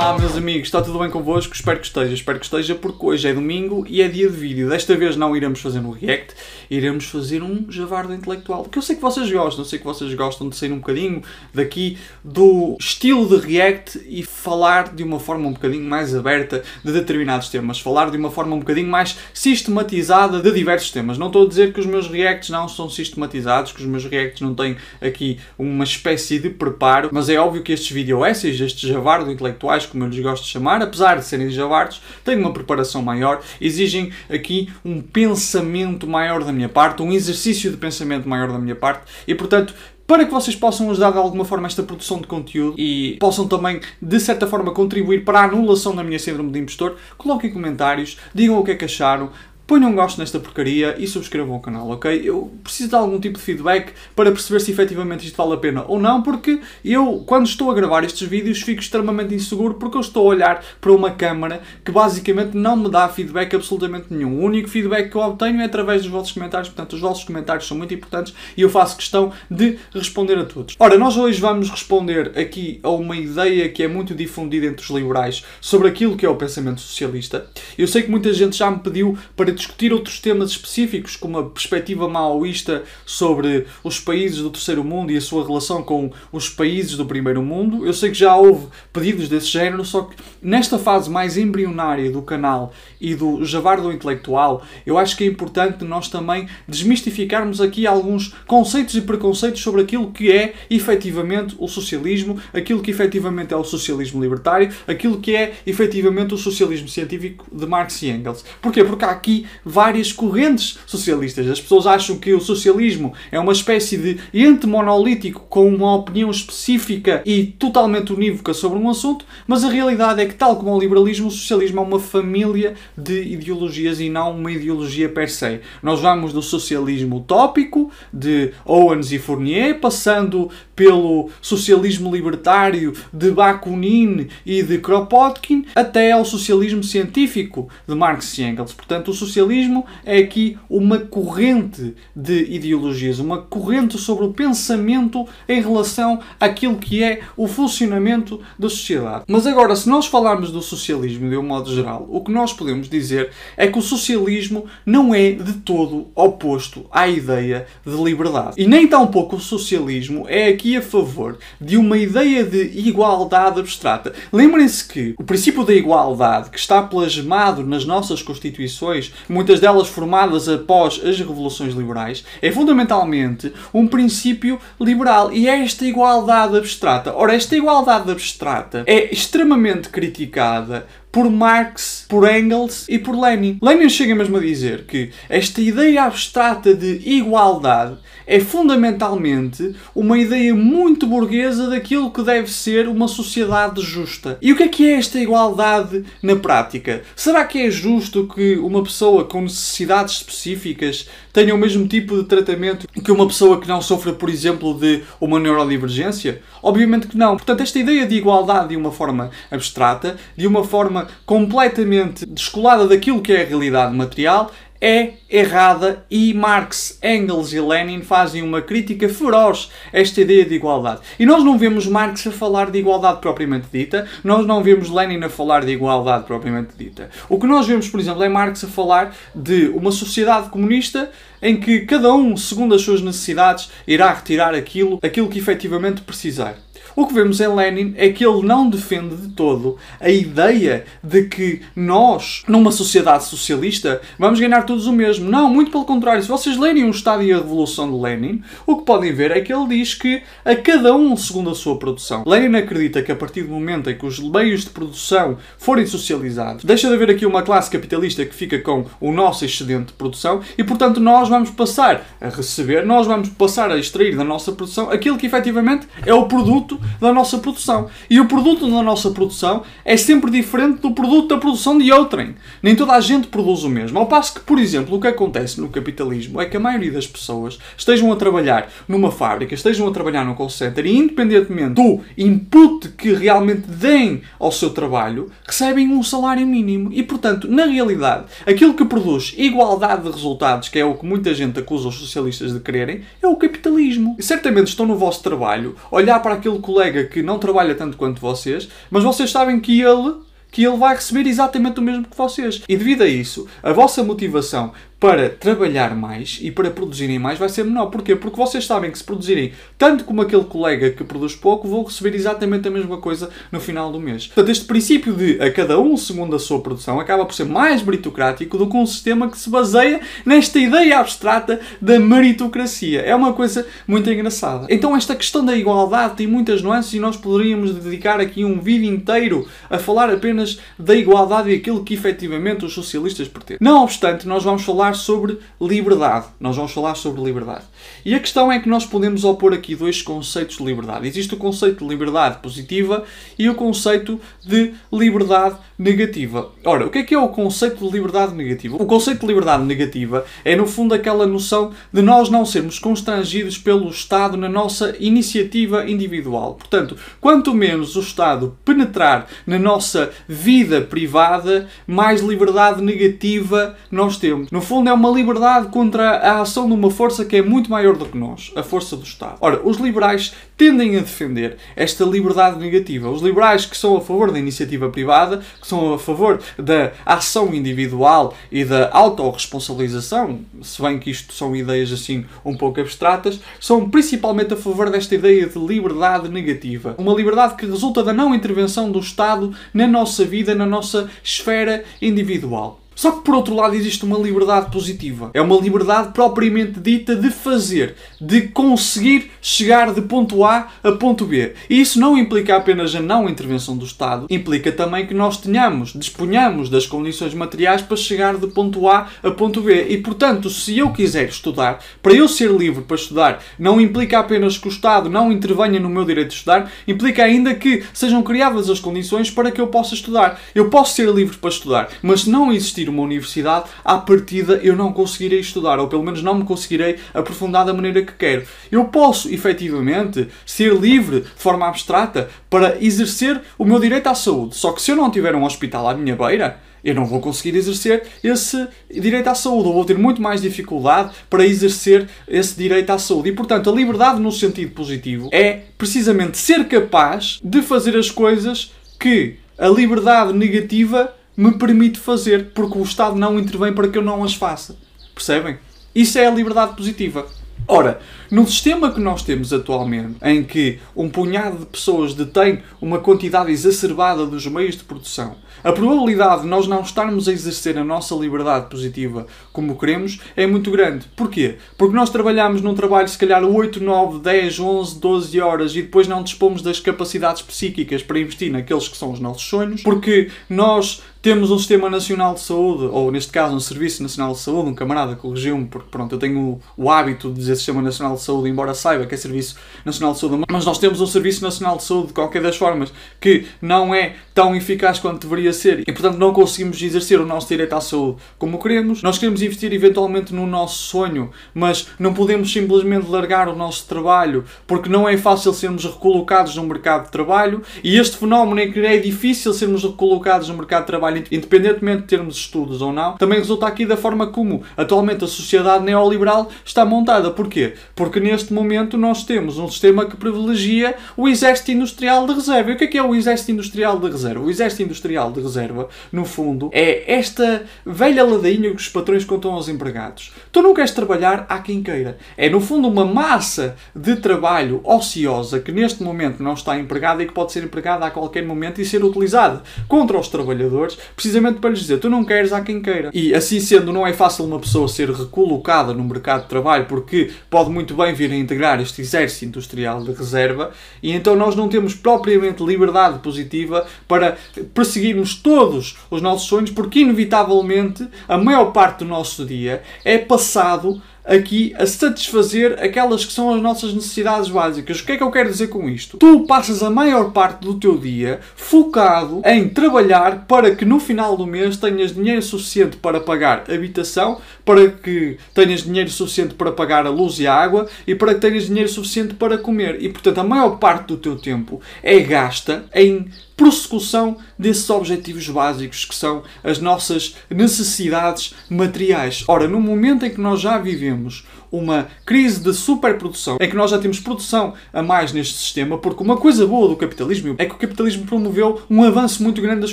Olá 0.00 0.18
meus 0.18 0.34
amigos, 0.34 0.68
está 0.68 0.80
tudo 0.80 0.98
bem 0.98 1.10
convosco? 1.10 1.54
Espero 1.54 1.78
que 1.78 1.84
esteja, 1.84 2.14
espero 2.14 2.38
que 2.38 2.46
esteja 2.46 2.74
porque 2.74 3.04
hoje 3.04 3.28
é 3.28 3.34
domingo 3.34 3.84
e 3.86 4.00
é 4.00 4.08
dia 4.08 4.30
de 4.30 4.34
vídeo. 4.34 4.66
Desta 4.66 4.96
vez 4.96 5.14
não 5.14 5.36
iremos 5.36 5.60
fazer 5.60 5.78
um 5.80 5.90
react, 5.90 6.34
iremos 6.70 7.04
fazer 7.04 7.42
um 7.42 7.70
javardo 7.70 8.14
intelectual. 8.14 8.64
Que 8.64 8.78
eu 8.78 8.82
sei 8.82 8.96
que 8.96 9.02
vocês 9.02 9.30
gostam, 9.30 9.62
sei 9.62 9.78
que 9.78 9.84
vocês 9.84 10.14
gostam 10.14 10.48
de 10.48 10.56
sair 10.56 10.72
um 10.72 10.78
bocadinho 10.78 11.22
daqui 11.52 11.98
do 12.24 12.78
estilo 12.80 13.28
de 13.28 13.46
react 13.46 14.00
e 14.08 14.22
falar 14.22 14.94
de 14.94 15.02
uma 15.02 15.20
forma 15.20 15.46
um 15.46 15.52
bocadinho 15.52 15.84
mais 15.84 16.16
aberta 16.16 16.62
de 16.82 16.92
determinados 16.92 17.50
temas. 17.50 17.78
Falar 17.78 18.10
de 18.10 18.16
uma 18.16 18.30
forma 18.30 18.56
um 18.56 18.60
bocadinho 18.60 18.88
mais 18.88 19.18
sistematizada 19.34 20.40
de 20.40 20.50
diversos 20.50 20.90
temas. 20.90 21.18
Não 21.18 21.26
estou 21.26 21.44
a 21.44 21.48
dizer 21.48 21.74
que 21.74 21.80
os 21.80 21.84
meus 21.84 22.08
reacts 22.08 22.48
não 22.48 22.66
são 22.68 22.88
sistematizados, 22.88 23.72
que 23.72 23.80
os 23.80 23.86
meus 23.86 24.06
reacts 24.06 24.40
não 24.40 24.54
têm 24.54 24.78
aqui 24.98 25.38
uma 25.58 25.84
espécie 25.84 26.38
de 26.38 26.48
preparo, 26.48 27.10
mas 27.12 27.28
é 27.28 27.38
óbvio 27.38 27.62
que 27.62 27.72
estes 27.72 27.90
vídeo 27.90 28.24
estes 28.24 28.80
javardo 28.80 29.30
intelectuais, 29.30 29.89
como 29.90 30.04
eu 30.04 30.08
lhes 30.08 30.20
gosto 30.20 30.44
de 30.44 30.50
chamar, 30.50 30.82
apesar 30.82 31.16
de 31.16 31.24
serem 31.24 31.50
javardos, 31.50 32.00
têm 32.24 32.38
uma 32.38 32.52
preparação 32.52 33.02
maior, 33.02 33.40
exigem 33.60 34.12
aqui 34.28 34.68
um 34.84 35.00
pensamento 35.00 36.06
maior 36.06 36.44
da 36.44 36.52
minha 36.52 36.68
parte, 36.68 37.02
um 37.02 37.12
exercício 37.12 37.70
de 37.70 37.76
pensamento 37.76 38.28
maior 38.28 38.50
da 38.50 38.58
minha 38.58 38.76
parte 38.76 39.04
e, 39.26 39.34
portanto, 39.34 39.74
para 40.10 40.24
que 40.24 40.32
vocês 40.32 40.56
possam 40.56 40.90
ajudar 40.90 41.12
de 41.12 41.18
alguma 41.18 41.44
forma 41.44 41.68
esta 41.68 41.84
produção 41.84 42.20
de 42.20 42.26
conteúdo 42.26 42.74
e 42.76 43.16
possam 43.20 43.46
também, 43.46 43.80
de 44.02 44.18
certa 44.18 44.44
forma, 44.44 44.72
contribuir 44.72 45.24
para 45.24 45.38
a 45.38 45.44
anulação 45.44 45.94
da 45.94 46.02
minha 46.02 46.18
síndrome 46.18 46.50
de 46.50 46.58
impostor, 46.58 46.96
coloquem 47.16 47.52
comentários, 47.52 48.18
digam 48.34 48.58
o 48.58 48.64
que 48.64 48.72
é 48.72 48.74
que 48.74 48.86
acharam, 48.86 49.30
ponham 49.70 49.88
um 49.88 49.94
gosto 49.94 50.18
nesta 50.18 50.40
porcaria 50.40 50.96
e 50.98 51.06
subscrevam 51.06 51.54
o 51.54 51.60
canal, 51.60 51.88
ok? 51.90 52.22
Eu 52.24 52.50
preciso 52.64 52.88
de 52.88 52.96
algum 52.96 53.20
tipo 53.20 53.38
de 53.38 53.44
feedback 53.44 53.92
para 54.16 54.32
perceber 54.32 54.58
se 54.58 54.72
efetivamente 54.72 55.24
isto 55.24 55.36
vale 55.36 55.54
a 55.54 55.58
pena 55.58 55.84
ou 55.86 55.96
não, 55.96 56.24
porque 56.24 56.58
eu, 56.84 57.22
quando 57.24 57.46
estou 57.46 57.70
a 57.70 57.74
gravar 57.74 58.02
estes 58.02 58.26
vídeos, 58.26 58.60
fico 58.62 58.80
extremamente 58.80 59.32
inseguro 59.32 59.74
porque 59.74 59.96
eu 59.96 60.00
estou 60.00 60.26
a 60.26 60.30
olhar 60.30 60.64
para 60.80 60.90
uma 60.90 61.12
câmara 61.12 61.62
que 61.84 61.92
basicamente 61.92 62.56
não 62.56 62.76
me 62.76 62.90
dá 62.90 63.08
feedback 63.08 63.54
absolutamente 63.54 64.06
nenhum. 64.10 64.40
O 64.40 64.42
único 64.42 64.68
feedback 64.68 65.08
que 65.08 65.16
eu 65.16 65.20
obtenho 65.20 65.60
é 65.60 65.66
através 65.66 66.02
dos 66.02 66.10
vossos 66.10 66.32
comentários, 66.32 66.68
portanto, 66.68 66.94
os 66.94 67.00
vossos 67.00 67.22
comentários 67.22 67.68
são 67.68 67.76
muito 67.78 67.94
importantes 67.94 68.34
e 68.56 68.62
eu 68.62 68.68
faço 68.68 68.96
questão 68.96 69.32
de 69.48 69.78
responder 69.94 70.36
a 70.36 70.44
todos. 70.46 70.74
Ora, 70.80 70.98
nós 70.98 71.16
hoje 71.16 71.40
vamos 71.40 71.70
responder 71.70 72.32
aqui 72.36 72.80
a 72.82 72.90
uma 72.90 73.16
ideia 73.16 73.68
que 73.68 73.84
é 73.84 73.86
muito 73.86 74.16
difundida 74.16 74.66
entre 74.66 74.82
os 74.82 74.90
liberais 74.90 75.44
sobre 75.60 75.86
aquilo 75.86 76.16
que 76.16 76.26
é 76.26 76.28
o 76.28 76.34
pensamento 76.34 76.80
socialista. 76.80 77.46
Eu 77.78 77.86
sei 77.86 78.02
que 78.02 78.10
muita 78.10 78.32
gente 78.32 78.56
já 78.56 78.68
me 78.68 78.80
pediu 78.80 79.16
para 79.36 79.59
discutir 79.60 79.92
outros 79.92 80.18
temas 80.18 80.50
específicos, 80.50 81.16
como 81.16 81.38
a 81.38 81.44
perspectiva 81.44 82.08
maoísta 82.08 82.82
sobre 83.04 83.66
os 83.84 84.00
países 84.00 84.38
do 84.38 84.50
terceiro 84.50 84.82
mundo 84.82 85.12
e 85.12 85.16
a 85.16 85.20
sua 85.20 85.46
relação 85.46 85.82
com 85.82 86.10
os 86.32 86.48
países 86.48 86.96
do 86.96 87.06
primeiro 87.06 87.42
mundo. 87.42 87.86
Eu 87.86 87.92
sei 87.92 88.10
que 88.10 88.18
já 88.18 88.34
houve 88.34 88.66
pedidos 88.92 89.28
desse 89.28 89.46
género, 89.46 89.84
só 89.84 90.02
que 90.02 90.16
nesta 90.42 90.78
fase 90.78 91.10
mais 91.10 91.36
embrionária 91.36 92.10
do 92.10 92.22
canal 92.22 92.72
e 93.00 93.14
do 93.14 93.44
javardo 93.44 93.92
intelectual, 93.92 94.62
eu 94.84 94.98
acho 94.98 95.16
que 95.16 95.24
é 95.24 95.26
importante 95.26 95.84
nós 95.84 96.08
também 96.08 96.48
desmistificarmos 96.66 97.60
aqui 97.60 97.86
alguns 97.86 98.34
conceitos 98.46 98.94
e 98.94 99.02
preconceitos 99.02 99.60
sobre 99.62 99.82
aquilo 99.82 100.10
que 100.10 100.30
é 100.32 100.54
efetivamente 100.68 101.54
o 101.58 101.68
socialismo, 101.68 102.40
aquilo 102.52 102.82
que 102.82 102.90
efetivamente 102.90 103.52
é 103.52 103.56
o 103.56 103.64
socialismo 103.64 104.22
libertário, 104.22 104.72
aquilo 104.86 105.20
que 105.20 105.34
é 105.34 105.54
efetivamente 105.66 106.34
o 106.34 106.38
socialismo 106.38 106.88
científico 106.88 107.46
de 107.52 107.66
Marx 107.66 108.02
e 108.02 108.10
Engels. 108.10 108.44
Porquê? 108.60 108.84
Porque 108.84 109.04
há 109.04 109.10
aqui 109.10 109.39
várias 109.64 110.12
correntes 110.12 110.78
socialistas. 110.86 111.48
As 111.48 111.60
pessoas 111.60 111.86
acham 111.86 112.18
que 112.18 112.32
o 112.32 112.40
socialismo 112.40 113.12
é 113.30 113.38
uma 113.38 113.52
espécie 113.52 113.96
de 113.96 114.18
ente 114.32 114.66
monolítico 114.66 115.46
com 115.48 115.68
uma 115.68 115.94
opinião 115.94 116.30
específica 116.30 117.22
e 117.24 117.44
totalmente 117.44 118.12
unívoca 118.12 118.52
sobre 118.54 118.78
um 118.78 118.88
assunto, 118.88 119.24
mas 119.46 119.64
a 119.64 119.68
realidade 119.68 120.20
é 120.20 120.26
que, 120.26 120.34
tal 120.34 120.56
como 120.56 120.74
o 120.74 120.78
liberalismo, 120.80 121.28
o 121.28 121.30
socialismo 121.30 121.80
é 121.80 121.82
uma 121.82 122.00
família 122.00 122.74
de 122.96 123.22
ideologias 123.22 124.00
e 124.00 124.08
não 124.08 124.36
uma 124.36 124.52
ideologia 124.52 125.08
per 125.08 125.30
se. 125.30 125.60
Nós 125.82 126.00
vamos 126.00 126.32
do 126.32 126.42
socialismo 126.42 127.18
utópico, 127.18 127.90
de 128.12 128.52
Owens 128.64 129.12
e 129.12 129.18
Fournier, 129.18 129.78
passando 129.80 130.50
pelo 130.74 131.30
socialismo 131.40 132.14
libertário 132.14 132.94
de 133.12 133.30
Bakunin 133.30 134.28
e 134.46 134.62
de 134.62 134.78
Kropotkin, 134.78 135.66
até 135.74 136.12
ao 136.12 136.24
socialismo 136.24 136.82
científico 136.82 137.68
de 137.86 137.94
Marx 137.94 138.38
e 138.38 138.42
Engels. 138.42 138.72
Portanto, 138.72 139.10
o 139.10 139.14
socialismo 139.30 139.86
é 140.04 140.18
aqui 140.18 140.58
uma 140.68 140.98
corrente 140.98 141.94
de 142.14 142.44
ideologias, 142.52 143.18
uma 143.18 143.38
corrente 143.38 143.96
sobre 143.96 144.24
o 144.24 144.32
pensamento 144.32 145.26
em 145.48 145.62
relação 145.62 146.20
àquilo 146.38 146.76
que 146.76 147.02
é 147.02 147.20
o 147.36 147.46
funcionamento 147.46 148.40
da 148.58 148.68
sociedade. 148.68 149.24
Mas 149.28 149.46
agora, 149.46 149.76
se 149.76 149.88
nós 149.88 150.06
falarmos 150.06 150.50
do 150.50 150.60
socialismo 150.60 151.30
de 151.30 151.36
um 151.36 151.42
modo 151.42 151.72
geral, 151.72 152.06
o 152.10 152.22
que 152.22 152.32
nós 152.32 152.52
podemos 152.52 152.88
dizer 152.88 153.30
é 153.56 153.66
que 153.66 153.78
o 153.78 153.82
socialismo 153.82 154.66
não 154.84 155.14
é 155.14 155.32
de 155.32 155.54
todo 155.54 156.08
oposto 156.14 156.86
à 156.90 157.08
ideia 157.08 157.66
de 157.86 157.94
liberdade. 157.94 158.54
E 158.58 158.66
nem 158.66 158.88
tampouco 158.88 159.36
o 159.36 159.40
socialismo 159.40 160.26
é 160.28 160.48
aqui 160.48 160.76
a 160.76 160.82
favor 160.82 161.38
de 161.60 161.76
uma 161.76 161.96
ideia 161.96 162.44
de 162.44 162.62
igualdade 162.88 163.60
abstrata. 163.60 164.12
Lembrem-se 164.32 164.86
que 164.86 165.14
o 165.18 165.24
princípio 165.24 165.64
da 165.64 165.74
igualdade, 165.74 166.50
que 166.50 166.58
está 166.58 166.82
plasmado 166.82 167.64
nas 167.64 167.84
nossas 167.84 168.22
constituições, 168.22 169.12
muitas 169.28 169.60
delas 169.60 169.88
formadas 169.88 170.48
após 170.48 171.00
as 171.04 171.18
revoluções 171.18 171.74
liberais, 171.74 172.24
é 172.40 172.50
fundamentalmente 172.50 173.52
um 173.72 173.86
princípio 173.86 174.58
liberal 174.80 175.32
e 175.32 175.48
é 175.48 175.62
esta 175.62 175.84
igualdade 175.84 176.56
abstrata. 176.56 177.14
Ora, 177.14 177.34
esta 177.34 177.56
igualdade 177.56 178.10
abstrata 178.10 178.84
é 178.86 179.12
extremamente 179.12 179.88
criticada 179.88 180.86
por 181.12 181.30
Marx, 181.30 182.04
por 182.08 182.28
Engels 182.28 182.86
e 182.88 182.98
por 182.98 183.18
Lenin. 183.18 183.58
Lenin 183.60 183.88
chega 183.88 184.14
mesmo 184.14 184.36
a 184.36 184.40
dizer 184.40 184.84
que 184.84 185.10
esta 185.28 185.60
ideia 185.60 186.04
abstrata 186.04 186.74
de 186.74 187.00
igualdade 187.04 187.96
é 188.30 188.38
fundamentalmente 188.38 189.74
uma 189.92 190.16
ideia 190.16 190.54
muito 190.54 191.04
burguesa 191.04 191.68
daquilo 191.68 192.12
que 192.12 192.22
deve 192.22 192.48
ser 192.48 192.86
uma 192.86 193.08
sociedade 193.08 193.82
justa. 193.82 194.38
E 194.40 194.52
o 194.52 194.56
que 194.56 194.62
é 194.62 194.68
que 194.68 194.86
é 194.86 194.92
esta 194.92 195.18
igualdade 195.18 196.04
na 196.22 196.36
prática? 196.36 197.02
Será 197.16 197.44
que 197.44 197.58
é 197.60 197.70
justo 197.70 198.28
que 198.32 198.56
uma 198.58 198.84
pessoa 198.84 199.24
com 199.24 199.42
necessidades 199.42 200.14
específicas 200.14 201.08
tenha 201.32 201.52
o 201.52 201.58
mesmo 201.58 201.88
tipo 201.88 202.18
de 202.18 202.24
tratamento 202.24 202.86
que 202.88 203.10
uma 203.10 203.26
pessoa 203.26 203.60
que 203.60 203.66
não 203.66 203.82
sofra, 203.82 204.12
por 204.12 204.30
exemplo, 204.30 204.78
de 204.78 205.02
uma 205.20 205.40
neurodivergência? 205.40 206.40
Obviamente 206.62 207.08
que 207.08 207.18
não. 207.18 207.36
Portanto, 207.36 207.62
esta 207.62 207.80
ideia 207.80 208.06
de 208.06 208.14
igualdade 208.14 208.68
de 208.68 208.76
uma 208.76 208.92
forma 208.92 209.30
abstrata, 209.50 210.16
de 210.36 210.46
uma 210.46 210.62
forma 210.62 210.99
completamente 211.24 212.26
descolada 212.26 212.86
daquilo 212.86 213.20
que 213.20 213.32
é 213.32 213.42
a 213.42 213.46
realidade 213.46 213.94
material, 213.94 214.50
é 214.80 215.12
errada 215.28 216.04
e 216.10 216.32
Marx, 216.32 216.98
Engels 217.02 217.52
e 217.52 217.60
Lenin 217.60 218.00
fazem 218.00 218.42
uma 218.42 218.62
crítica 218.62 219.08
feroz 219.08 219.70
a 219.92 219.98
esta 220.00 220.22
ideia 220.22 220.44
de 220.44 220.54
igualdade. 220.54 221.00
E 221.18 221.26
nós 221.26 221.44
não 221.44 221.58
vemos 221.58 221.86
Marx 221.86 222.26
a 222.26 222.30
falar 222.30 222.70
de 222.70 222.78
igualdade 222.78 223.20
propriamente 223.20 223.66
dita, 223.70 224.06
nós 224.24 224.46
não 224.46 224.62
vemos 224.62 224.88
Lenin 224.88 225.22
a 225.22 225.28
falar 225.28 225.64
de 225.64 225.72
igualdade 225.72 226.24
propriamente 226.24 226.70
dita. 226.78 227.10
O 227.28 227.38
que 227.38 227.46
nós 227.46 227.66
vemos, 227.66 227.88
por 227.88 228.00
exemplo, 228.00 228.22
é 228.22 228.28
Marx 228.28 228.64
a 228.64 228.68
falar 228.68 229.14
de 229.34 229.68
uma 229.68 229.92
sociedade 229.92 230.48
comunista 230.48 231.10
em 231.42 231.58
que 231.58 231.80
cada 231.80 232.12
um, 232.14 232.36
segundo 232.36 232.74
as 232.74 232.82
suas 232.82 233.02
necessidades, 233.02 233.70
irá 233.86 234.12
retirar 234.12 234.54
aquilo, 234.54 234.98
aquilo 235.02 235.28
que 235.28 235.38
efetivamente 235.38 236.00
precisar. 236.02 236.56
O 237.00 237.06
que 237.06 237.14
vemos 237.14 237.40
em 237.40 237.48
Lenin 237.48 237.94
é 237.96 238.10
que 238.10 238.22
ele 238.22 238.42
não 238.42 238.68
defende 238.68 239.16
de 239.16 239.28
todo 239.28 239.78
a 239.98 240.10
ideia 240.10 240.84
de 241.02 241.22
que 241.22 241.62
nós, 241.74 242.42
numa 242.46 242.70
sociedade 242.70 243.24
socialista, 243.24 244.02
vamos 244.18 244.38
ganhar 244.38 244.66
todos 244.66 244.86
o 244.86 244.92
mesmo. 244.92 245.26
Não, 245.26 245.48
muito 245.48 245.70
pelo 245.70 245.86
contrário. 245.86 246.22
Se 246.22 246.28
vocês 246.28 246.58
lerem 246.58 246.84
o 246.84 246.90
Estado 246.90 247.22
e 247.22 247.32
a 247.32 247.38
Revolução 247.38 247.90
de 247.90 247.98
Lenin, 247.98 248.42
o 248.66 248.76
que 248.76 248.84
podem 248.84 249.14
ver 249.14 249.30
é 249.30 249.40
que 249.40 249.50
ele 249.50 249.66
diz 249.68 249.94
que 249.94 250.22
a 250.44 250.54
cada 250.54 250.94
um 250.94 251.16
segundo 251.16 251.48
a 251.48 251.54
sua 251.54 251.78
produção. 251.78 252.22
Lenin 252.26 252.58
acredita 252.58 253.02
que 253.02 253.10
a 253.10 253.16
partir 253.16 253.44
do 253.44 253.54
momento 253.54 253.88
em 253.88 253.96
que 253.96 254.04
os 254.04 254.18
meios 254.18 254.64
de 254.64 254.68
produção 254.68 255.38
forem 255.56 255.86
socializados, 255.86 256.64
deixa 256.64 256.86
de 256.86 256.92
haver 256.92 257.08
aqui 257.08 257.24
uma 257.24 257.42
classe 257.42 257.70
capitalista 257.70 258.26
que 258.26 258.34
fica 258.34 258.58
com 258.58 258.84
o 259.00 259.10
nosso 259.10 259.42
excedente 259.42 259.86
de 259.86 259.92
produção 259.94 260.42
e, 260.58 260.62
portanto, 260.62 261.00
nós 261.00 261.30
vamos 261.30 261.48
passar 261.48 262.06
a 262.20 262.28
receber, 262.28 262.84
nós 262.84 263.06
vamos 263.06 263.30
passar 263.30 263.70
a 263.70 263.78
extrair 263.78 264.14
da 264.14 264.22
nossa 264.22 264.52
produção 264.52 264.90
aquilo 264.90 265.16
que 265.16 265.24
efetivamente 265.24 265.88
é 266.04 266.12
o 266.12 266.26
produto 266.26 266.78
da 267.00 267.12
nossa 267.12 267.38
produção. 267.38 267.88
E 268.08 268.20
o 268.20 268.26
produto 268.26 268.70
da 268.70 268.82
nossa 268.82 269.10
produção 269.10 269.62
é 269.84 269.96
sempre 269.96 270.30
diferente 270.30 270.80
do 270.80 270.92
produto 270.92 271.28
da 271.28 271.38
produção 271.38 271.78
de 271.78 271.90
outrem. 271.92 272.34
Nem 272.62 272.74
toda 272.74 272.92
a 272.92 273.00
gente 273.00 273.28
produz 273.28 273.62
o 273.64 273.68
mesmo. 273.68 273.98
Ao 273.98 274.06
passo 274.06 274.34
que, 274.34 274.40
por 274.40 274.58
exemplo, 274.58 274.96
o 274.96 275.00
que 275.00 275.08
acontece 275.08 275.60
no 275.60 275.68
capitalismo 275.68 276.40
é 276.40 276.46
que 276.46 276.56
a 276.56 276.60
maioria 276.60 276.92
das 276.92 277.06
pessoas 277.06 277.58
estejam 277.76 278.12
a 278.12 278.16
trabalhar 278.16 278.70
numa 278.88 279.10
fábrica, 279.10 279.54
estejam 279.54 279.86
a 279.86 279.90
trabalhar 279.90 280.24
num 280.24 280.34
call 280.34 280.48
center 280.48 280.86
e, 280.86 280.96
independentemente 280.96 281.74
do 281.74 282.00
input 282.16 282.88
que 282.90 283.12
realmente 283.12 283.68
deem 283.68 284.22
ao 284.38 284.52
seu 284.52 284.70
trabalho, 284.70 285.30
recebem 285.46 285.88
um 285.88 286.02
salário 286.02 286.46
mínimo. 286.46 286.90
E, 286.92 287.02
portanto, 287.02 287.48
na 287.48 287.66
realidade, 287.66 288.24
aquilo 288.46 288.74
que 288.74 288.84
produz 288.84 289.34
igualdade 289.36 290.02
de 290.02 290.10
resultados, 290.10 290.68
que 290.68 290.78
é 290.78 290.84
o 290.84 290.94
que 290.94 291.06
muita 291.06 291.34
gente 291.34 291.58
acusa 291.58 291.88
os 291.88 291.96
socialistas 291.96 292.52
de 292.52 292.60
quererem, 292.60 293.02
é 293.22 293.26
o 293.26 293.36
capitalismo. 293.36 294.16
E 294.18 294.22
certamente 294.22 294.68
estão 294.68 294.86
no 294.86 294.96
vosso 294.96 295.22
trabalho, 295.22 295.76
olhar 295.90 296.20
para 296.20 296.34
aquele 296.34 296.58
colega 296.70 297.04
que 297.04 297.22
não 297.22 297.38
trabalha 297.38 297.74
tanto 297.74 297.96
quanto 297.96 298.20
vocês, 298.20 298.68
mas 298.90 299.02
vocês 299.02 299.30
sabem 299.30 299.58
que 299.58 299.80
ele 299.80 300.14
que 300.52 300.64
ele 300.64 300.76
vai 300.76 300.96
receber 300.96 301.28
exatamente 301.28 301.78
o 301.78 301.82
mesmo 301.82 302.04
que 302.04 302.16
vocês. 302.16 302.62
E 302.68 302.76
devido 302.76 303.02
a 303.02 303.06
isso, 303.06 303.46
a 303.62 303.72
vossa 303.72 304.02
motivação 304.02 304.72
para 305.00 305.30
trabalhar 305.30 305.96
mais 305.96 306.38
e 306.42 306.50
para 306.50 306.70
produzirem 306.70 307.18
mais 307.18 307.38
vai 307.38 307.48
ser 307.48 307.64
menor. 307.64 307.86
Porquê? 307.86 308.14
Porque 308.14 308.36
vocês 308.36 308.66
sabem 308.66 308.90
que 308.90 308.98
se 308.98 309.02
produzirem 309.04 309.52
tanto 309.78 310.04
como 310.04 310.20
aquele 310.20 310.44
colega 310.44 310.90
que 310.90 311.02
produz 311.02 311.34
pouco, 311.34 311.66
vão 311.66 311.82
receber 311.82 312.14
exatamente 312.14 312.68
a 312.68 312.70
mesma 312.70 312.98
coisa 312.98 313.30
no 313.50 313.58
final 313.58 313.90
do 313.90 313.98
mês. 313.98 314.26
Portanto, 314.26 314.50
este 314.50 314.66
princípio 314.66 315.14
de 315.14 315.40
a 315.40 315.50
cada 315.50 315.80
um 315.80 315.96
segundo 315.96 316.36
a 316.36 316.38
sua 316.38 316.60
produção 316.60 317.00
acaba 317.00 317.24
por 317.24 317.34
ser 317.34 317.46
mais 317.46 317.82
meritocrático 317.82 318.58
do 318.58 318.68
que 318.68 318.76
um 318.76 318.84
sistema 318.84 319.30
que 319.30 319.38
se 319.38 319.48
baseia 319.48 320.02
nesta 320.26 320.58
ideia 320.58 320.98
abstrata 320.98 321.60
da 321.80 321.98
meritocracia. 321.98 323.00
É 323.00 323.14
uma 323.16 323.32
coisa 323.32 323.66
muito 323.88 324.10
engraçada. 324.10 324.66
Então, 324.68 324.94
esta 324.94 325.16
questão 325.16 325.42
da 325.42 325.56
igualdade 325.56 326.16
tem 326.16 326.26
muitas 326.26 326.60
nuances 326.60 326.92
e 326.92 327.00
nós 327.00 327.16
poderíamos 327.16 327.72
dedicar 327.72 328.20
aqui 328.20 328.44
um 328.44 328.60
vídeo 328.60 328.92
inteiro 328.92 329.48
a 329.70 329.78
falar 329.78 330.10
apenas 330.10 330.60
da 330.78 330.94
igualdade 330.94 331.48
e 331.48 331.54
aquilo 331.54 331.82
que 331.82 331.94
efetivamente 331.94 332.66
os 332.66 332.74
socialistas 332.74 333.28
pretendem. 333.28 333.58
Não 333.62 333.82
obstante, 333.82 334.28
nós 334.28 334.44
vamos 334.44 334.62
falar 334.62 334.89
falar 334.90 334.94
sobre 334.94 335.38
liberdade. 335.60 336.26
Nós 336.38 336.56
vamos 336.56 336.72
falar 336.72 336.94
sobre 336.94 337.22
liberdade. 337.22 337.64
E 338.04 338.14
a 338.14 338.20
questão 338.20 338.50
é 338.50 338.58
que 338.58 338.68
nós 338.68 338.84
podemos 338.84 339.24
opor 339.24 339.52
aqui 339.52 339.74
dois 339.74 340.02
conceitos 340.02 340.56
de 340.56 340.64
liberdade. 340.64 341.06
Existe 341.06 341.34
o 341.34 341.36
conceito 341.36 341.84
de 341.84 341.88
liberdade 341.88 342.38
positiva 342.38 343.04
e 343.38 343.48
o 343.48 343.54
conceito 343.54 344.20
de 344.44 344.74
liberdade 344.92 345.56
negativa. 345.80 346.50
Ora, 346.62 346.86
o 346.86 346.90
que 346.90 346.98
é 346.98 347.02
que 347.02 347.14
é 347.14 347.18
o 347.18 347.28
conceito 347.28 347.78
de 347.78 347.90
liberdade 347.90 348.34
negativa? 348.34 348.76
O 348.76 348.84
conceito 348.84 349.20
de 349.20 349.26
liberdade 349.26 349.64
negativa 349.64 350.26
é, 350.44 350.54
no 350.54 350.66
fundo, 350.66 350.92
aquela 350.92 351.26
noção 351.26 351.72
de 351.90 352.02
nós 352.02 352.28
não 352.28 352.44
sermos 352.44 352.78
constrangidos 352.78 353.56
pelo 353.56 353.88
Estado 353.88 354.36
na 354.36 354.48
nossa 354.48 354.94
iniciativa 355.00 355.88
individual. 355.88 356.54
Portanto, 356.54 356.96
quanto 357.18 357.54
menos 357.54 357.96
o 357.96 358.00
Estado 358.00 358.58
penetrar 358.62 359.26
na 359.46 359.58
nossa 359.58 360.10
vida 360.28 360.82
privada, 360.82 361.66
mais 361.86 362.20
liberdade 362.20 362.82
negativa 362.82 363.74
nós 363.90 364.18
temos. 364.18 364.50
No 364.50 364.60
fundo, 364.60 364.90
é 364.90 364.92
uma 364.92 365.10
liberdade 365.10 365.68
contra 365.68 366.18
a 366.18 366.42
ação 366.42 366.66
de 366.66 366.74
uma 366.74 366.90
força 366.90 367.24
que 367.24 367.36
é 367.36 367.42
muito 367.42 367.70
maior 367.70 367.96
do 367.96 368.04
que 368.04 368.18
nós, 368.18 368.52
a 368.54 368.62
força 368.62 368.96
do 368.98 369.04
Estado. 369.04 369.38
Ora, 369.40 369.62
os 369.64 369.78
liberais 369.78 370.34
tendem 370.58 370.96
a 370.96 371.00
defender 371.00 371.56
esta 371.74 372.04
liberdade 372.04 372.58
negativa. 372.58 373.08
Os 373.08 373.22
liberais 373.22 373.64
que 373.64 373.76
são 373.76 373.96
a 373.96 374.00
favor 374.02 374.30
da 374.30 374.38
iniciativa 374.38 374.90
privada, 374.90 375.40
que 375.58 375.69
são 375.70 375.94
a 375.94 375.98
favor 375.98 376.40
da 376.58 376.92
ação 377.06 377.54
individual 377.54 378.34
e 378.50 378.64
da 378.64 378.90
autorresponsabilização, 378.92 380.40
se 380.62 380.82
bem 380.82 380.98
que 380.98 381.10
isto 381.10 381.32
são 381.32 381.54
ideias 381.54 381.92
assim 381.92 382.24
um 382.44 382.56
pouco 382.56 382.80
abstratas, 382.80 383.40
são 383.60 383.88
principalmente 383.88 384.52
a 384.52 384.56
favor 384.56 384.90
desta 384.90 385.14
ideia 385.14 385.46
de 385.46 385.58
liberdade 385.58 386.28
negativa. 386.28 386.94
Uma 386.98 387.14
liberdade 387.14 387.54
que 387.54 387.66
resulta 387.66 388.02
da 388.02 388.12
não 388.12 388.34
intervenção 388.34 388.90
do 388.90 388.98
Estado 388.98 389.54
na 389.72 389.86
nossa 389.86 390.24
vida, 390.24 390.54
na 390.54 390.66
nossa 390.66 391.08
esfera 391.22 391.84
individual. 392.02 392.80
Só 393.00 393.12
que 393.12 393.24
por 393.24 393.34
outro 393.34 393.54
lado 393.54 393.74
existe 393.74 394.04
uma 394.04 394.18
liberdade 394.18 394.70
positiva. 394.70 395.30
É 395.32 395.40
uma 395.40 395.56
liberdade 395.56 396.12
propriamente 396.12 396.78
dita 396.78 397.16
de 397.16 397.30
fazer, 397.30 397.94
de 398.20 398.42
conseguir 398.42 399.30
chegar 399.40 399.94
de 399.94 400.02
ponto 400.02 400.44
A 400.44 400.68
a 400.84 400.92
ponto 400.92 401.24
B. 401.24 401.54
E 401.70 401.80
isso 401.80 401.98
não 401.98 402.18
implica 402.18 402.54
apenas 402.54 402.94
a 402.94 403.00
não 403.00 403.26
intervenção 403.26 403.74
do 403.74 403.86
Estado, 403.86 404.26
implica 404.28 404.70
também 404.70 405.06
que 405.06 405.14
nós 405.14 405.38
tenhamos, 405.38 405.94
disponhamos 405.94 406.68
das 406.68 406.84
condições 406.84 407.32
materiais 407.32 407.80
para 407.80 407.96
chegar 407.96 408.36
de 408.36 408.48
ponto 408.48 408.86
A 408.86 409.08
a 409.22 409.30
ponto 409.30 409.62
B. 409.62 409.86
E 409.88 409.96
portanto, 409.96 410.50
se 410.50 410.76
eu 410.76 410.90
quiser 410.90 411.26
estudar, 411.26 411.82
para 412.02 412.12
eu 412.12 412.28
ser 412.28 412.50
livre 412.50 412.82
para 412.82 412.96
estudar, 412.96 413.42
não 413.58 413.80
implica 413.80 414.18
apenas 414.18 414.58
que 414.58 414.68
o 414.68 414.70
Estado 414.70 415.08
não 415.08 415.32
intervenha 415.32 415.80
no 415.80 415.88
meu 415.88 416.04
direito 416.04 416.28
de 416.28 416.34
estudar, 416.34 416.70
implica 416.86 417.24
ainda 417.24 417.54
que 417.54 417.82
sejam 417.94 418.22
criadas 418.22 418.68
as 418.68 418.78
condições 418.78 419.30
para 419.30 419.50
que 419.50 419.58
eu 419.58 419.68
possa 419.68 419.94
estudar. 419.94 420.38
Eu 420.54 420.68
posso 420.68 420.94
ser 420.96 421.08
livre 421.08 421.38
para 421.38 421.48
estudar, 421.48 421.88
mas 422.02 422.20
se 422.20 422.30
não 422.30 422.52
existir 422.52 422.89
uma 422.90 423.02
universidade, 423.02 423.70
à 423.84 423.96
partida 423.98 424.60
eu 424.62 424.76
não 424.76 424.92
conseguirei 424.92 425.40
estudar, 425.40 425.78
ou 425.78 425.88
pelo 425.88 426.02
menos 426.02 426.22
não 426.22 426.34
me 426.34 426.44
conseguirei 426.44 426.98
aprofundar 427.14 427.64
da 427.64 427.72
maneira 427.72 428.02
que 428.02 428.12
quero. 428.12 428.44
Eu 428.70 428.84
posso, 428.86 429.32
efetivamente, 429.32 430.28
ser 430.44 430.74
livre 430.74 431.20
de 431.20 431.28
forma 431.36 431.66
abstrata 431.66 432.28
para 432.48 432.76
exercer 432.84 433.40
o 433.58 433.64
meu 433.64 433.78
direito 433.78 434.08
à 434.08 434.14
saúde. 434.14 434.56
Só 434.56 434.72
que 434.72 434.82
se 434.82 434.90
eu 434.90 434.96
não 434.96 435.10
tiver 435.10 435.34
um 435.34 435.44
hospital 435.44 435.88
à 435.88 435.94
minha 435.94 436.16
beira, 436.16 436.58
eu 436.84 436.94
não 436.94 437.04
vou 437.04 437.20
conseguir 437.20 437.56
exercer 437.56 438.04
esse 438.24 438.68
direito 438.90 439.28
à 439.28 439.34
saúde, 439.34 439.68
ou 439.68 439.74
vou 439.74 439.84
ter 439.84 439.98
muito 439.98 440.20
mais 440.20 440.40
dificuldade 440.40 441.14
para 441.28 441.44
exercer 441.44 442.08
esse 442.26 442.56
direito 442.56 442.90
à 442.90 442.98
saúde. 442.98 443.30
E, 443.30 443.32
portanto, 443.32 443.70
a 443.70 443.72
liberdade 443.72 444.20
no 444.20 444.32
sentido 444.32 444.72
positivo 444.72 445.28
é 445.32 445.60
precisamente 445.76 446.38
ser 446.38 446.66
capaz 446.66 447.38
de 447.42 447.62
fazer 447.62 447.96
as 447.96 448.10
coisas 448.10 448.72
que 448.98 449.36
a 449.58 449.68
liberdade 449.68 450.32
negativa 450.32 451.14
me 451.40 451.52
permite 451.52 451.98
fazer, 451.98 452.50
porque 452.52 452.76
o 452.76 452.82
Estado 452.82 453.16
não 453.16 453.38
intervém 453.38 453.72
para 453.72 453.88
que 453.88 453.96
eu 453.96 454.02
não 454.02 454.22
as 454.22 454.34
faça. 454.34 454.76
Percebem? 455.14 455.58
Isso 455.94 456.18
é 456.18 456.26
a 456.26 456.30
liberdade 456.30 456.76
positiva. 456.76 457.26
Ora, 457.66 458.00
no 458.30 458.46
sistema 458.46 458.92
que 458.92 459.00
nós 459.00 459.22
temos 459.22 459.52
atualmente, 459.52 460.16
em 460.22 460.42
que 460.42 460.78
um 460.94 461.08
punhado 461.08 461.58
de 461.58 461.66
pessoas 461.66 462.14
detém 462.14 462.62
uma 462.80 462.98
quantidade 462.98 463.50
exacerbada 463.50 464.26
dos 464.26 464.46
meios 464.46 464.76
de 464.76 464.84
produção, 464.84 465.36
a 465.62 465.72
probabilidade 465.72 466.42
de 466.42 466.48
nós 466.48 466.66
não 466.66 466.80
estarmos 466.80 467.28
a 467.28 467.32
exercer 467.32 467.78
a 467.78 467.84
nossa 467.84 468.14
liberdade 468.14 468.68
positiva 468.68 469.26
como 469.52 469.78
queremos 469.78 470.20
é 470.36 470.46
muito 470.46 470.70
grande. 470.70 471.06
Porquê? 471.14 471.56
Porque 471.78 471.94
nós 471.94 472.10
trabalhamos 472.10 472.60
num 472.60 472.74
trabalho 472.74 473.08
se 473.08 473.18
calhar 473.18 473.44
8, 473.44 473.82
9, 473.82 474.18
10, 474.20 474.60
11, 474.60 474.98
12 474.98 475.40
horas 475.40 475.76
e 475.76 475.82
depois 475.82 476.08
não 476.08 476.22
dispomos 476.22 476.62
das 476.62 476.80
capacidades 476.80 477.42
psíquicas 477.42 478.02
para 478.02 478.18
investir 478.18 478.50
naqueles 478.50 478.88
que 478.88 478.96
são 478.96 479.12
os 479.12 479.20
nossos 479.20 479.42
sonhos, 479.42 479.82
porque 479.82 480.30
nós 480.48 481.02
temos 481.22 481.50
um 481.50 481.58
Sistema 481.58 481.90
Nacional 481.90 482.32
de 482.32 482.40
Saúde, 482.40 482.84
ou 482.84 483.12
neste 483.12 483.30
caso 483.30 483.54
um 483.54 483.60
Serviço 483.60 484.02
Nacional 484.02 484.32
de 484.32 484.38
Saúde, 484.38 484.70
um 484.70 484.74
camarada 484.74 485.14
corrigiu-me, 485.14 485.66
porque 485.66 485.88
pronto, 485.90 486.14
eu 486.14 486.18
tenho 486.18 486.58
o, 486.76 486.90
hábito 486.90 487.28
de 487.28 487.34
dizer 487.34 487.56
Sistema 487.56 487.82
Nacional 487.82 488.14
de 488.14 488.22
Saúde, 488.22 488.48
embora 488.48 488.72
saiba 488.72 489.04
que 489.04 489.14
é 489.14 489.18
Serviço 489.18 489.56
Nacional 489.84 490.14
de 490.14 490.20
Saúde, 490.20 490.44
mas 490.50 490.64
nós 490.64 490.78
temos 490.78 490.98
um 491.00 491.06
Serviço 491.06 491.42
Nacional 491.42 491.76
de 491.76 491.84
Saúde, 491.84 492.08
de 492.08 492.12
qualquer 492.14 492.40
das 492.40 492.56
formas, 492.56 492.90
que 493.20 493.46
não 493.60 493.94
é 493.94 494.16
tão 494.34 494.56
eficaz 494.56 494.98
quanto 494.98 495.26
deveria 495.26 495.52
ser, 495.52 495.80
e 495.80 495.92
portanto 495.92 496.16
não 496.16 496.32
conseguimos 496.32 496.80
exercer 496.80 497.20
o 497.20 497.26
nosso 497.26 497.48
direito 497.48 497.74
à 497.74 497.80
saúde 497.80 498.16
como 498.38 498.58
queremos. 498.58 499.02
Nós 499.02 499.18
queremos 499.18 499.42
investir 499.42 499.72
eventualmente 499.74 500.34
no 500.34 500.46
nosso 500.46 500.78
sonho, 500.84 501.30
mas 501.52 501.88
não 501.98 502.14
podemos 502.14 502.50
simplesmente 502.50 503.10
largar 503.10 503.46
o 503.46 503.54
nosso 503.54 503.86
trabalho, 503.86 504.44
porque 504.66 504.88
não 504.88 505.06
é 505.06 505.18
fácil 505.18 505.52
sermos 505.52 505.84
recolocados 505.84 506.56
no 506.56 506.64
mercado 506.64 507.04
de 507.04 507.10
trabalho, 507.10 507.62
e 507.84 507.98
este 507.98 508.16
fenómeno 508.16 508.58
é 508.58 508.68
que 508.68 508.80
é 508.80 508.96
difícil 508.96 509.52
sermos 509.52 509.82
recolocados 509.82 510.48
no 510.48 510.56
mercado 510.56 510.82
de 510.82 510.86
trabalho 510.86 511.09
trabalho, 511.10 511.24
independentemente 511.30 512.02
de 512.02 512.08
termos 512.08 512.36
estudos 512.36 512.80
ou 512.80 512.92
não, 512.92 513.16
também 513.16 513.38
resulta 513.38 513.66
aqui 513.66 513.84
da 513.84 513.96
forma 513.96 514.28
como 514.28 514.62
atualmente 514.76 515.24
a 515.24 515.26
sociedade 515.28 515.84
neoliberal 515.84 516.48
está 516.64 516.84
montada. 516.84 517.30
Porquê? 517.30 517.74
Porque 517.94 518.20
neste 518.20 518.52
momento 518.52 518.96
nós 518.96 519.24
temos 519.24 519.58
um 519.58 519.68
sistema 519.68 520.06
que 520.06 520.16
privilegia 520.16 520.94
o 521.16 521.28
exército 521.28 521.72
industrial 521.72 522.26
de 522.26 522.34
reserva. 522.34 522.70
E 522.70 522.74
o 522.74 522.76
que 522.76 522.84
é 522.84 522.86
que 522.86 522.98
é 522.98 523.02
o 523.02 523.14
exército 523.14 523.52
industrial 523.52 523.98
de 523.98 524.08
reserva? 524.08 524.40
O 524.40 524.50
exército 524.50 524.82
industrial 524.82 525.32
de 525.32 525.40
reserva, 525.40 525.88
no 526.12 526.24
fundo, 526.24 526.70
é 526.72 527.12
esta 527.12 527.64
velha 527.84 528.24
ladainha 528.24 528.70
que 528.70 528.76
os 528.76 528.88
patrões 528.88 529.24
contam 529.24 529.52
aos 529.52 529.68
empregados. 529.68 530.32
Tu 530.52 530.62
não 530.62 530.74
queres 530.74 530.92
trabalhar, 530.92 531.46
há 531.48 531.58
quem 531.58 531.82
queira. 531.82 532.18
É, 532.36 532.48
no 532.48 532.60
fundo, 532.60 532.88
uma 532.88 533.04
massa 533.04 533.76
de 533.94 534.16
trabalho 534.16 534.80
ociosa 534.84 535.60
que 535.60 535.72
neste 535.72 536.02
momento 536.02 536.42
não 536.42 536.54
está 536.54 536.78
empregada 536.78 537.22
e 537.22 537.26
que 537.26 537.32
pode 537.32 537.52
ser 537.52 537.64
empregada 537.64 538.06
a 538.06 538.10
qualquer 538.10 538.44
momento 538.44 538.80
e 538.80 538.84
ser 538.84 539.04
utilizada 539.04 539.62
contra 539.88 540.18
os 540.18 540.28
trabalhadores, 540.28 540.98
precisamente 541.14 541.58
para 541.58 541.70
lhes 541.70 541.80
dizer, 541.80 541.98
tu 541.98 542.08
não 542.08 542.24
queres, 542.24 542.52
há 542.52 542.60
quem 542.60 542.80
queira. 542.80 543.10
E 543.12 543.34
assim 543.34 543.60
sendo, 543.60 543.92
não 543.92 544.06
é 544.06 544.12
fácil 544.12 544.44
uma 544.44 544.58
pessoa 544.58 544.88
ser 544.88 545.10
recolocada 545.10 545.92
no 545.94 546.04
mercado 546.04 546.42
de 546.42 546.48
trabalho 546.48 546.86
porque 546.86 547.30
pode 547.48 547.70
muito 547.70 547.94
bem 547.94 548.14
vir 548.14 548.30
a 548.32 548.36
integrar 548.36 548.80
este 548.80 549.00
exército 549.00 549.46
industrial 549.46 550.02
de 550.02 550.12
reserva 550.12 550.70
e 551.02 551.12
então 551.12 551.36
nós 551.36 551.54
não 551.54 551.68
temos 551.68 551.94
propriamente 551.94 552.62
liberdade 552.62 553.18
positiva 553.20 553.86
para 554.06 554.36
perseguirmos 554.74 555.34
todos 555.34 555.98
os 556.10 556.20
nossos 556.20 556.48
sonhos 556.48 556.70
porque 556.70 557.00
inevitavelmente 557.00 558.06
a 558.28 558.36
maior 558.36 558.72
parte 558.72 558.98
do 559.00 559.04
nosso 559.04 559.44
dia 559.44 559.82
é 560.04 560.18
passado 560.18 561.00
aqui 561.24 561.74
a 561.76 561.86
satisfazer 561.86 562.78
aquelas 562.82 563.24
que 563.24 563.32
são 563.32 563.54
as 563.54 563.62
nossas 563.62 563.92
necessidades 563.92 564.48
básicas. 564.48 565.00
O 565.00 565.04
que 565.04 565.12
é 565.12 565.16
que 565.16 565.22
eu 565.22 565.30
quero 565.30 565.50
dizer 565.50 565.68
com 565.68 565.88
isto? 565.88 566.18
Tu 566.18 566.46
passas 566.46 566.82
a 566.82 566.90
maior 566.90 567.32
parte 567.32 567.60
do 567.60 567.74
teu 567.74 567.96
dia 567.96 568.40
focado 568.56 569.42
em 569.44 569.68
trabalhar 569.68 570.46
para 570.46 570.74
que 570.74 570.84
no 570.84 570.98
final 570.98 571.36
do 571.36 571.46
mês 571.46 571.76
tenhas 571.76 572.14
dinheiro 572.14 572.42
suficiente 572.42 572.96
para 572.96 573.20
pagar 573.20 573.64
habitação, 573.70 574.40
para 574.64 574.88
que 574.88 575.38
tenhas 575.54 575.82
dinheiro 575.82 576.10
suficiente 576.10 576.54
para 576.54 576.72
pagar 576.72 577.06
a 577.06 577.10
luz 577.10 577.38
e 577.38 577.46
a 577.46 577.54
água 577.54 577.88
e 578.06 578.14
para 578.14 578.34
que 578.34 578.40
tenhas 578.40 578.66
dinheiro 578.66 578.88
suficiente 578.88 579.34
para 579.34 579.58
comer. 579.58 580.02
E 580.02 580.08
portanto, 580.08 580.38
a 580.38 580.44
maior 580.44 580.78
parte 580.78 581.08
do 581.08 581.16
teu 581.16 581.36
tempo 581.36 581.80
é 582.02 582.18
gasta 582.20 582.84
em 582.94 583.28
prossecução 583.60 584.38
desses 584.58 584.88
objetivos 584.88 585.46
básicos 585.46 586.06
que 586.06 586.14
são 586.14 586.42
as 586.64 586.78
nossas 586.78 587.36
necessidades 587.50 588.54
materiais. 588.70 589.44
Ora, 589.46 589.68
no 589.68 589.78
momento 589.78 590.24
em 590.24 590.30
que 590.30 590.40
nós 590.40 590.62
já 590.62 590.78
vivemos 590.78 591.44
uma 591.70 592.08
crise 592.24 592.60
de 592.60 592.72
superprodução, 592.72 593.56
em 593.60 593.68
que 593.68 593.76
nós 593.76 593.90
já 593.90 593.98
temos 593.98 594.20
produção 594.20 594.74
a 594.92 595.02
mais 595.02 595.32
neste 595.32 595.54
sistema, 595.54 595.98
porque 595.98 596.22
uma 596.22 596.36
coisa 596.36 596.66
boa 596.66 596.88
do 596.88 596.96
capitalismo 596.96 597.54
é 597.58 597.66
que 597.66 597.74
o 597.74 597.78
capitalismo 597.78 598.26
promoveu 598.26 598.82
um 598.90 599.02
avanço 599.02 599.42
muito 599.42 599.60
grande 599.62 599.80
das 599.80 599.92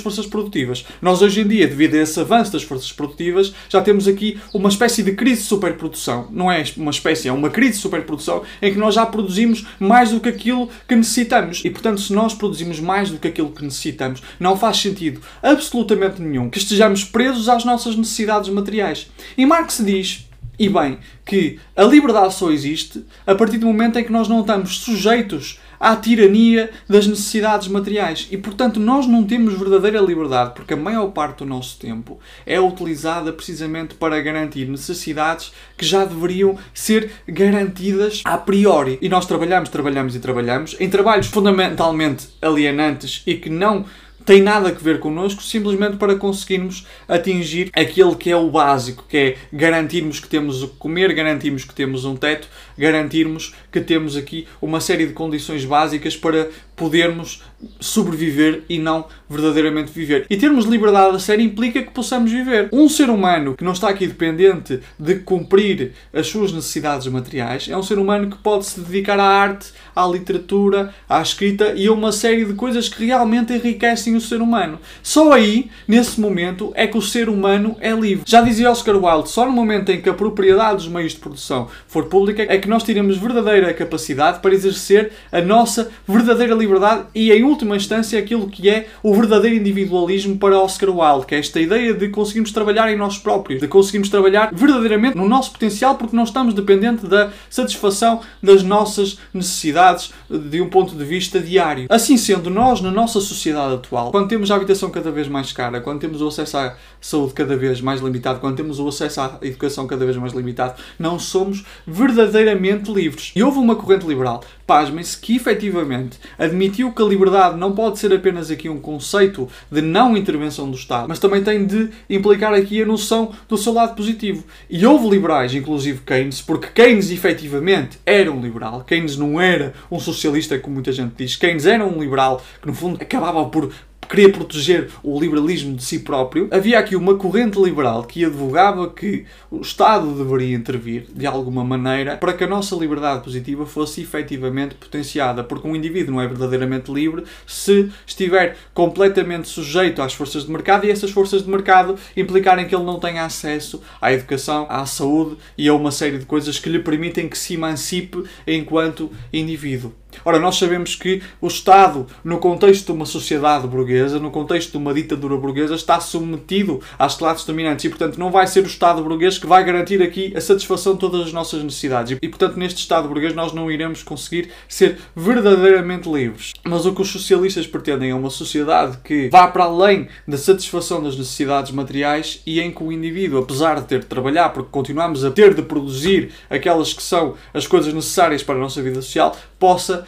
forças 0.00 0.26
produtivas. 0.26 0.84
Nós 1.00 1.22
hoje 1.22 1.40
em 1.40 1.48
dia, 1.48 1.66
devido 1.66 1.94
a 1.94 1.98
esse 1.98 2.18
avanço 2.20 2.52
das 2.52 2.62
forças 2.62 2.92
produtivas, 2.92 3.54
já 3.68 3.80
temos 3.80 4.08
aqui 4.08 4.38
uma 4.52 4.68
espécie 4.68 5.02
de 5.02 5.12
crise 5.12 5.42
de 5.42 5.48
superprodução. 5.48 6.28
Não 6.30 6.50
é 6.50 6.62
uma 6.76 6.90
espécie, 6.90 7.28
é 7.28 7.32
uma 7.32 7.50
crise 7.50 7.72
de 7.72 7.78
superprodução 7.78 8.42
em 8.60 8.72
que 8.72 8.78
nós 8.78 8.94
já 8.94 9.06
produzimos 9.06 9.66
mais 9.78 10.10
do 10.10 10.20
que 10.20 10.28
aquilo 10.28 10.68
que 10.86 10.94
necessitamos. 10.94 11.62
E 11.64 11.70
portanto, 11.70 12.00
se 12.00 12.12
nós 12.12 12.34
produzimos 12.34 12.80
mais 12.80 13.10
do 13.10 13.18
que 13.18 13.28
aquilo 13.28 13.50
que 13.50 13.64
necessitamos, 13.64 14.22
não 14.38 14.56
faz 14.56 14.78
sentido 14.78 15.20
absolutamente 15.42 16.20
nenhum 16.20 16.50
que 16.50 16.58
estejamos 16.58 17.04
presos 17.04 17.48
às 17.48 17.64
nossas 17.64 17.96
necessidades 17.96 18.48
materiais. 18.50 19.08
E 19.36 19.46
Marx 19.46 19.82
diz 19.84 20.27
e 20.58 20.68
bem, 20.68 20.98
que 21.24 21.58
a 21.76 21.84
liberdade 21.84 22.34
só 22.34 22.50
existe 22.50 23.04
a 23.26 23.34
partir 23.34 23.58
do 23.58 23.66
momento 23.66 23.98
em 23.98 24.04
que 24.04 24.12
nós 24.12 24.28
não 24.28 24.40
estamos 24.40 24.78
sujeitos 24.78 25.60
à 25.78 25.94
tirania 25.94 26.70
das 26.88 27.06
necessidades 27.06 27.68
materiais. 27.68 28.26
E, 28.30 28.36
portanto, 28.36 28.80
nós 28.80 29.06
não 29.06 29.24
temos 29.24 29.54
verdadeira 29.54 30.00
liberdade, 30.00 30.54
porque 30.54 30.74
a 30.74 30.76
maior 30.76 31.08
parte 31.08 31.38
do 31.38 31.46
nosso 31.46 31.78
tempo 31.78 32.18
é 32.44 32.60
utilizada 32.60 33.32
precisamente 33.32 33.94
para 33.94 34.20
garantir 34.20 34.66
necessidades 34.66 35.52
que 35.76 35.86
já 35.86 36.04
deveriam 36.04 36.58
ser 36.74 37.12
garantidas 37.28 38.22
a 38.24 38.36
priori. 38.36 38.98
E 39.00 39.08
nós 39.08 39.26
trabalhamos, 39.26 39.68
trabalhamos 39.68 40.16
e 40.16 40.20
trabalhamos 40.20 40.76
em 40.80 40.90
trabalhos 40.90 41.28
fundamentalmente 41.28 42.28
alienantes 42.42 43.22
e 43.26 43.36
que 43.36 43.48
não 43.48 43.84
tem 44.28 44.42
nada 44.42 44.68
a 44.68 44.72
ver 44.72 45.00
connosco, 45.00 45.42
simplesmente 45.42 45.96
para 45.96 46.14
conseguirmos 46.14 46.86
atingir 47.08 47.70
aquele 47.72 48.14
que 48.14 48.30
é 48.30 48.36
o 48.36 48.50
básico, 48.50 49.06
que 49.08 49.16
é 49.16 49.36
garantirmos 49.50 50.20
que 50.20 50.28
temos 50.28 50.62
o 50.62 50.68
que 50.68 50.76
comer, 50.76 51.14
garantirmos 51.14 51.64
que 51.64 51.74
temos 51.74 52.04
um 52.04 52.14
teto, 52.14 52.46
garantirmos 52.76 53.54
que 53.72 53.80
temos 53.80 54.18
aqui 54.18 54.46
uma 54.60 54.82
série 54.82 55.06
de 55.06 55.14
condições 55.14 55.64
básicas 55.64 56.14
para 56.14 56.50
podermos 56.78 57.42
sobreviver 57.80 58.62
e 58.68 58.78
não 58.78 59.06
verdadeiramente 59.28 59.90
viver. 59.90 60.26
E 60.30 60.36
termos 60.36 60.64
liberdade 60.64 61.16
a 61.16 61.18
sério 61.18 61.44
implica 61.44 61.82
que 61.82 61.90
possamos 61.90 62.30
viver. 62.30 62.68
Um 62.72 62.88
ser 62.88 63.10
humano 63.10 63.56
que 63.56 63.64
não 63.64 63.72
está 63.72 63.88
aqui 63.88 64.06
dependente 64.06 64.80
de 64.98 65.16
cumprir 65.16 65.92
as 66.14 66.28
suas 66.28 66.52
necessidades 66.52 67.06
materiais 67.08 67.68
é 67.68 67.76
um 67.76 67.82
ser 67.82 67.98
humano 67.98 68.30
que 68.30 68.38
pode 68.38 68.64
se 68.64 68.80
dedicar 68.80 69.18
à 69.18 69.24
arte, 69.24 69.72
à 69.94 70.06
literatura, 70.06 70.94
à 71.08 71.20
escrita 71.20 71.72
e 71.74 71.88
a 71.88 71.92
uma 71.92 72.12
série 72.12 72.44
de 72.44 72.54
coisas 72.54 72.88
que 72.88 73.06
realmente 73.06 73.52
enriquecem 73.52 74.14
o 74.14 74.20
ser 74.20 74.40
humano. 74.40 74.78
Só 75.02 75.32
aí, 75.32 75.68
nesse 75.86 76.20
momento, 76.20 76.72
é 76.76 76.86
que 76.86 76.96
o 76.96 77.02
ser 77.02 77.28
humano 77.28 77.76
é 77.80 77.90
livre. 77.90 78.22
Já 78.24 78.40
dizia 78.40 78.70
Oscar 78.70 78.96
Wilde, 78.96 79.30
só 79.30 79.44
no 79.44 79.52
momento 79.52 79.90
em 79.90 80.00
que 80.00 80.08
a 80.08 80.14
propriedade 80.14 80.76
dos 80.76 80.88
meios 80.88 81.12
de 81.12 81.18
produção 81.18 81.68
for 81.88 82.06
pública 82.06 82.46
é 82.48 82.56
que 82.58 82.68
nós 82.68 82.84
teremos 82.84 83.16
verdadeira 83.16 83.74
capacidade 83.74 84.38
para 84.38 84.54
exercer 84.54 85.10
a 85.32 85.40
nossa 85.40 85.90
verdadeira 86.06 86.54
liberdade 86.54 86.67
e, 87.14 87.32
em 87.32 87.44
última 87.44 87.76
instância, 87.76 88.18
aquilo 88.18 88.48
que 88.48 88.68
é 88.68 88.88
o 89.02 89.14
verdadeiro 89.14 89.56
individualismo 89.56 90.36
para 90.38 90.58
Oscar 90.60 90.90
Wilde, 90.90 91.26
que 91.26 91.34
é 91.34 91.38
esta 91.38 91.60
ideia 91.60 91.94
de 91.94 92.08
conseguirmos 92.08 92.52
trabalhar 92.52 92.90
em 92.92 92.96
nós 92.96 93.18
próprios, 93.18 93.60
de 93.60 93.68
conseguirmos 93.68 94.08
trabalhar 94.08 94.50
verdadeiramente 94.52 95.16
no 95.16 95.28
nosso 95.28 95.52
potencial 95.52 95.96
porque 95.96 96.14
não 96.14 96.24
estamos 96.24 96.54
dependentes 96.54 97.08
da 97.08 97.30
satisfação 97.48 98.20
das 98.42 98.62
nossas 98.62 99.18
necessidades 99.32 100.12
de 100.28 100.60
um 100.60 100.68
ponto 100.68 100.94
de 100.94 101.04
vista 101.04 101.40
diário. 101.40 101.86
Assim 101.88 102.16
sendo, 102.16 102.50
nós, 102.50 102.80
na 102.80 102.90
nossa 102.90 103.20
sociedade 103.20 103.74
atual, 103.74 104.10
quando 104.10 104.28
temos 104.28 104.50
a 104.50 104.56
habitação 104.56 104.90
cada 104.90 105.10
vez 105.10 105.28
mais 105.28 105.52
cara, 105.52 105.80
quando 105.80 106.00
temos 106.00 106.20
o 106.20 106.28
acesso 106.28 106.58
à 106.58 106.76
saúde 107.00 107.32
cada 107.32 107.56
vez 107.56 107.80
mais 107.80 108.00
limitado, 108.00 108.40
quando 108.40 108.56
temos 108.56 108.78
o 108.78 108.88
acesso 108.88 109.20
à 109.20 109.38
educação 109.42 109.86
cada 109.86 110.04
vez 110.04 110.16
mais 110.16 110.32
limitado, 110.32 110.80
não 110.98 111.18
somos 111.18 111.64
verdadeiramente 111.86 112.92
livres. 112.92 113.32
E 113.34 113.42
houve 113.42 113.58
uma 113.58 113.76
corrente 113.76 114.06
liberal, 114.06 114.42
pasmem-se, 114.66 115.18
que 115.18 115.36
efetivamente 115.36 116.18
admitiu 116.38 116.57
que 116.94 117.02
a 117.02 117.06
liberdade 117.06 117.56
não 117.56 117.72
pode 117.72 117.98
ser 117.98 118.12
apenas 118.12 118.50
aqui 118.50 118.68
um 118.68 118.80
conceito 118.80 119.48
de 119.70 119.80
não 119.80 120.16
intervenção 120.16 120.70
do 120.70 120.76
Estado, 120.76 121.08
mas 121.08 121.18
também 121.18 121.42
tem 121.42 121.64
de 121.64 121.90
implicar 122.10 122.52
aqui 122.52 122.82
a 122.82 122.86
noção 122.86 123.32
do 123.48 123.56
seu 123.56 123.72
lado 123.72 123.94
positivo. 123.94 124.44
E 124.68 124.84
houve 124.84 125.08
liberais, 125.08 125.54
inclusive 125.54 126.00
Keynes, 126.04 126.40
porque 126.40 126.68
Keynes 126.68 127.10
efetivamente 127.10 127.98
era 128.04 128.30
um 128.32 128.40
liberal. 128.40 128.82
Keynes 128.82 129.16
não 129.16 129.40
era 129.40 129.72
um 129.90 129.98
socialista, 129.98 130.58
como 130.58 130.74
muita 130.74 130.92
gente 130.92 131.14
diz. 131.16 131.36
Keynes 131.36 131.66
era 131.66 131.84
um 131.84 132.00
liberal 132.00 132.42
que, 132.60 132.66
no 132.66 132.74
fundo, 132.74 132.98
acabava 133.00 133.44
por 133.46 133.72
queria 134.08 134.30
proteger 134.30 134.88
o 135.02 135.20
liberalismo 135.20 135.76
de 135.76 135.84
si 135.84 135.98
próprio, 136.00 136.48
havia 136.50 136.78
aqui 136.78 136.96
uma 136.96 137.14
corrente 137.16 137.60
liberal 137.60 138.04
que 138.04 138.24
advogava 138.24 138.88
que 138.90 139.26
o 139.50 139.60
Estado 139.60 140.12
deveria 140.12 140.56
intervir 140.56 141.06
de 141.14 141.26
alguma 141.26 141.62
maneira 141.62 142.16
para 142.16 142.32
que 142.32 142.44
a 142.44 142.46
nossa 142.46 142.74
liberdade 142.74 143.22
positiva 143.22 143.66
fosse 143.66 144.00
efetivamente 144.00 144.74
potenciada, 144.74 145.44
porque 145.44 145.68
um 145.68 145.76
indivíduo 145.76 146.14
não 146.14 146.22
é 146.22 146.26
verdadeiramente 146.26 146.90
livre 146.90 147.24
se 147.46 147.90
estiver 148.06 148.56
completamente 148.72 149.48
sujeito 149.48 150.00
às 150.00 150.14
forças 150.14 150.44
de 150.44 150.50
mercado 150.50 150.86
e 150.86 150.90
essas 150.90 151.10
forças 151.10 151.42
de 151.42 151.50
mercado 151.50 151.96
implicarem 152.16 152.66
que 152.66 152.74
ele 152.74 152.84
não 152.84 152.98
tenha 152.98 153.24
acesso 153.24 153.82
à 154.00 154.12
educação, 154.12 154.66
à 154.68 154.86
saúde 154.86 155.36
e 155.56 155.68
a 155.68 155.74
uma 155.74 155.90
série 155.90 156.18
de 156.18 156.24
coisas 156.24 156.58
que 156.58 156.70
lhe 156.70 156.78
permitem 156.78 157.28
que 157.28 157.36
se 157.36 157.54
emancipe 157.54 158.24
enquanto 158.46 159.10
indivíduo. 159.32 159.92
Ora, 160.24 160.38
nós 160.38 160.56
sabemos 160.56 160.94
que 160.94 161.22
o 161.40 161.46
Estado, 161.46 162.06
no 162.24 162.38
contexto 162.38 162.86
de 162.86 162.92
uma 162.92 163.06
sociedade 163.06 163.66
burguesa, 163.66 164.18
no 164.18 164.30
contexto 164.30 164.72
de 164.72 164.76
uma 164.76 164.94
ditadura 164.94 165.36
burguesa, 165.36 165.74
está 165.74 166.00
submetido 166.00 166.80
às 166.98 167.14
classes 167.14 167.44
dominantes 167.44 167.84
e, 167.84 167.88
portanto, 167.88 168.18
não 168.18 168.30
vai 168.30 168.46
ser 168.46 168.64
o 168.64 168.66
Estado 168.66 169.02
burguês 169.02 169.38
que 169.38 169.46
vai 169.46 169.64
garantir 169.64 170.02
aqui 170.02 170.32
a 170.36 170.40
satisfação 170.40 170.94
de 170.94 171.00
todas 171.00 171.26
as 171.26 171.32
nossas 171.32 171.62
necessidades. 171.62 172.18
E, 172.20 172.28
portanto, 172.28 172.56
neste 172.56 172.80
Estado 172.80 173.08
burguês 173.08 173.34
nós 173.34 173.52
não 173.52 173.70
iremos 173.70 174.02
conseguir 174.02 174.50
ser 174.68 174.98
verdadeiramente 175.14 176.08
livres. 176.10 176.52
Mas 176.64 176.86
o 176.86 176.94
que 176.94 177.02
os 177.02 177.10
socialistas 177.10 177.66
pretendem 177.66 178.10
é 178.10 178.14
uma 178.14 178.30
sociedade 178.30 178.98
que 179.04 179.28
vá 179.30 179.46
para 179.48 179.64
além 179.64 180.08
da 180.26 180.36
satisfação 180.36 181.02
das 181.02 181.16
necessidades 181.16 181.72
materiais 181.72 182.42
e 182.46 182.60
em 182.60 182.70
que 182.70 182.82
o 182.82 182.92
indivíduo, 182.92 183.38
apesar 183.40 183.80
de 183.80 183.86
ter 183.86 184.00
de 184.00 184.06
trabalhar, 184.06 184.50
porque 184.50 184.70
continuamos 184.70 185.24
a 185.24 185.30
ter 185.30 185.54
de 185.54 185.62
produzir 185.62 186.30
aquelas 186.48 186.92
que 186.92 187.02
são 187.02 187.34
as 187.52 187.66
coisas 187.66 187.92
necessárias 187.92 188.42
para 188.42 188.54
a 188.54 188.58
nossa 188.58 188.82
vida 188.82 189.00
social, 189.02 189.36
possa 189.58 190.06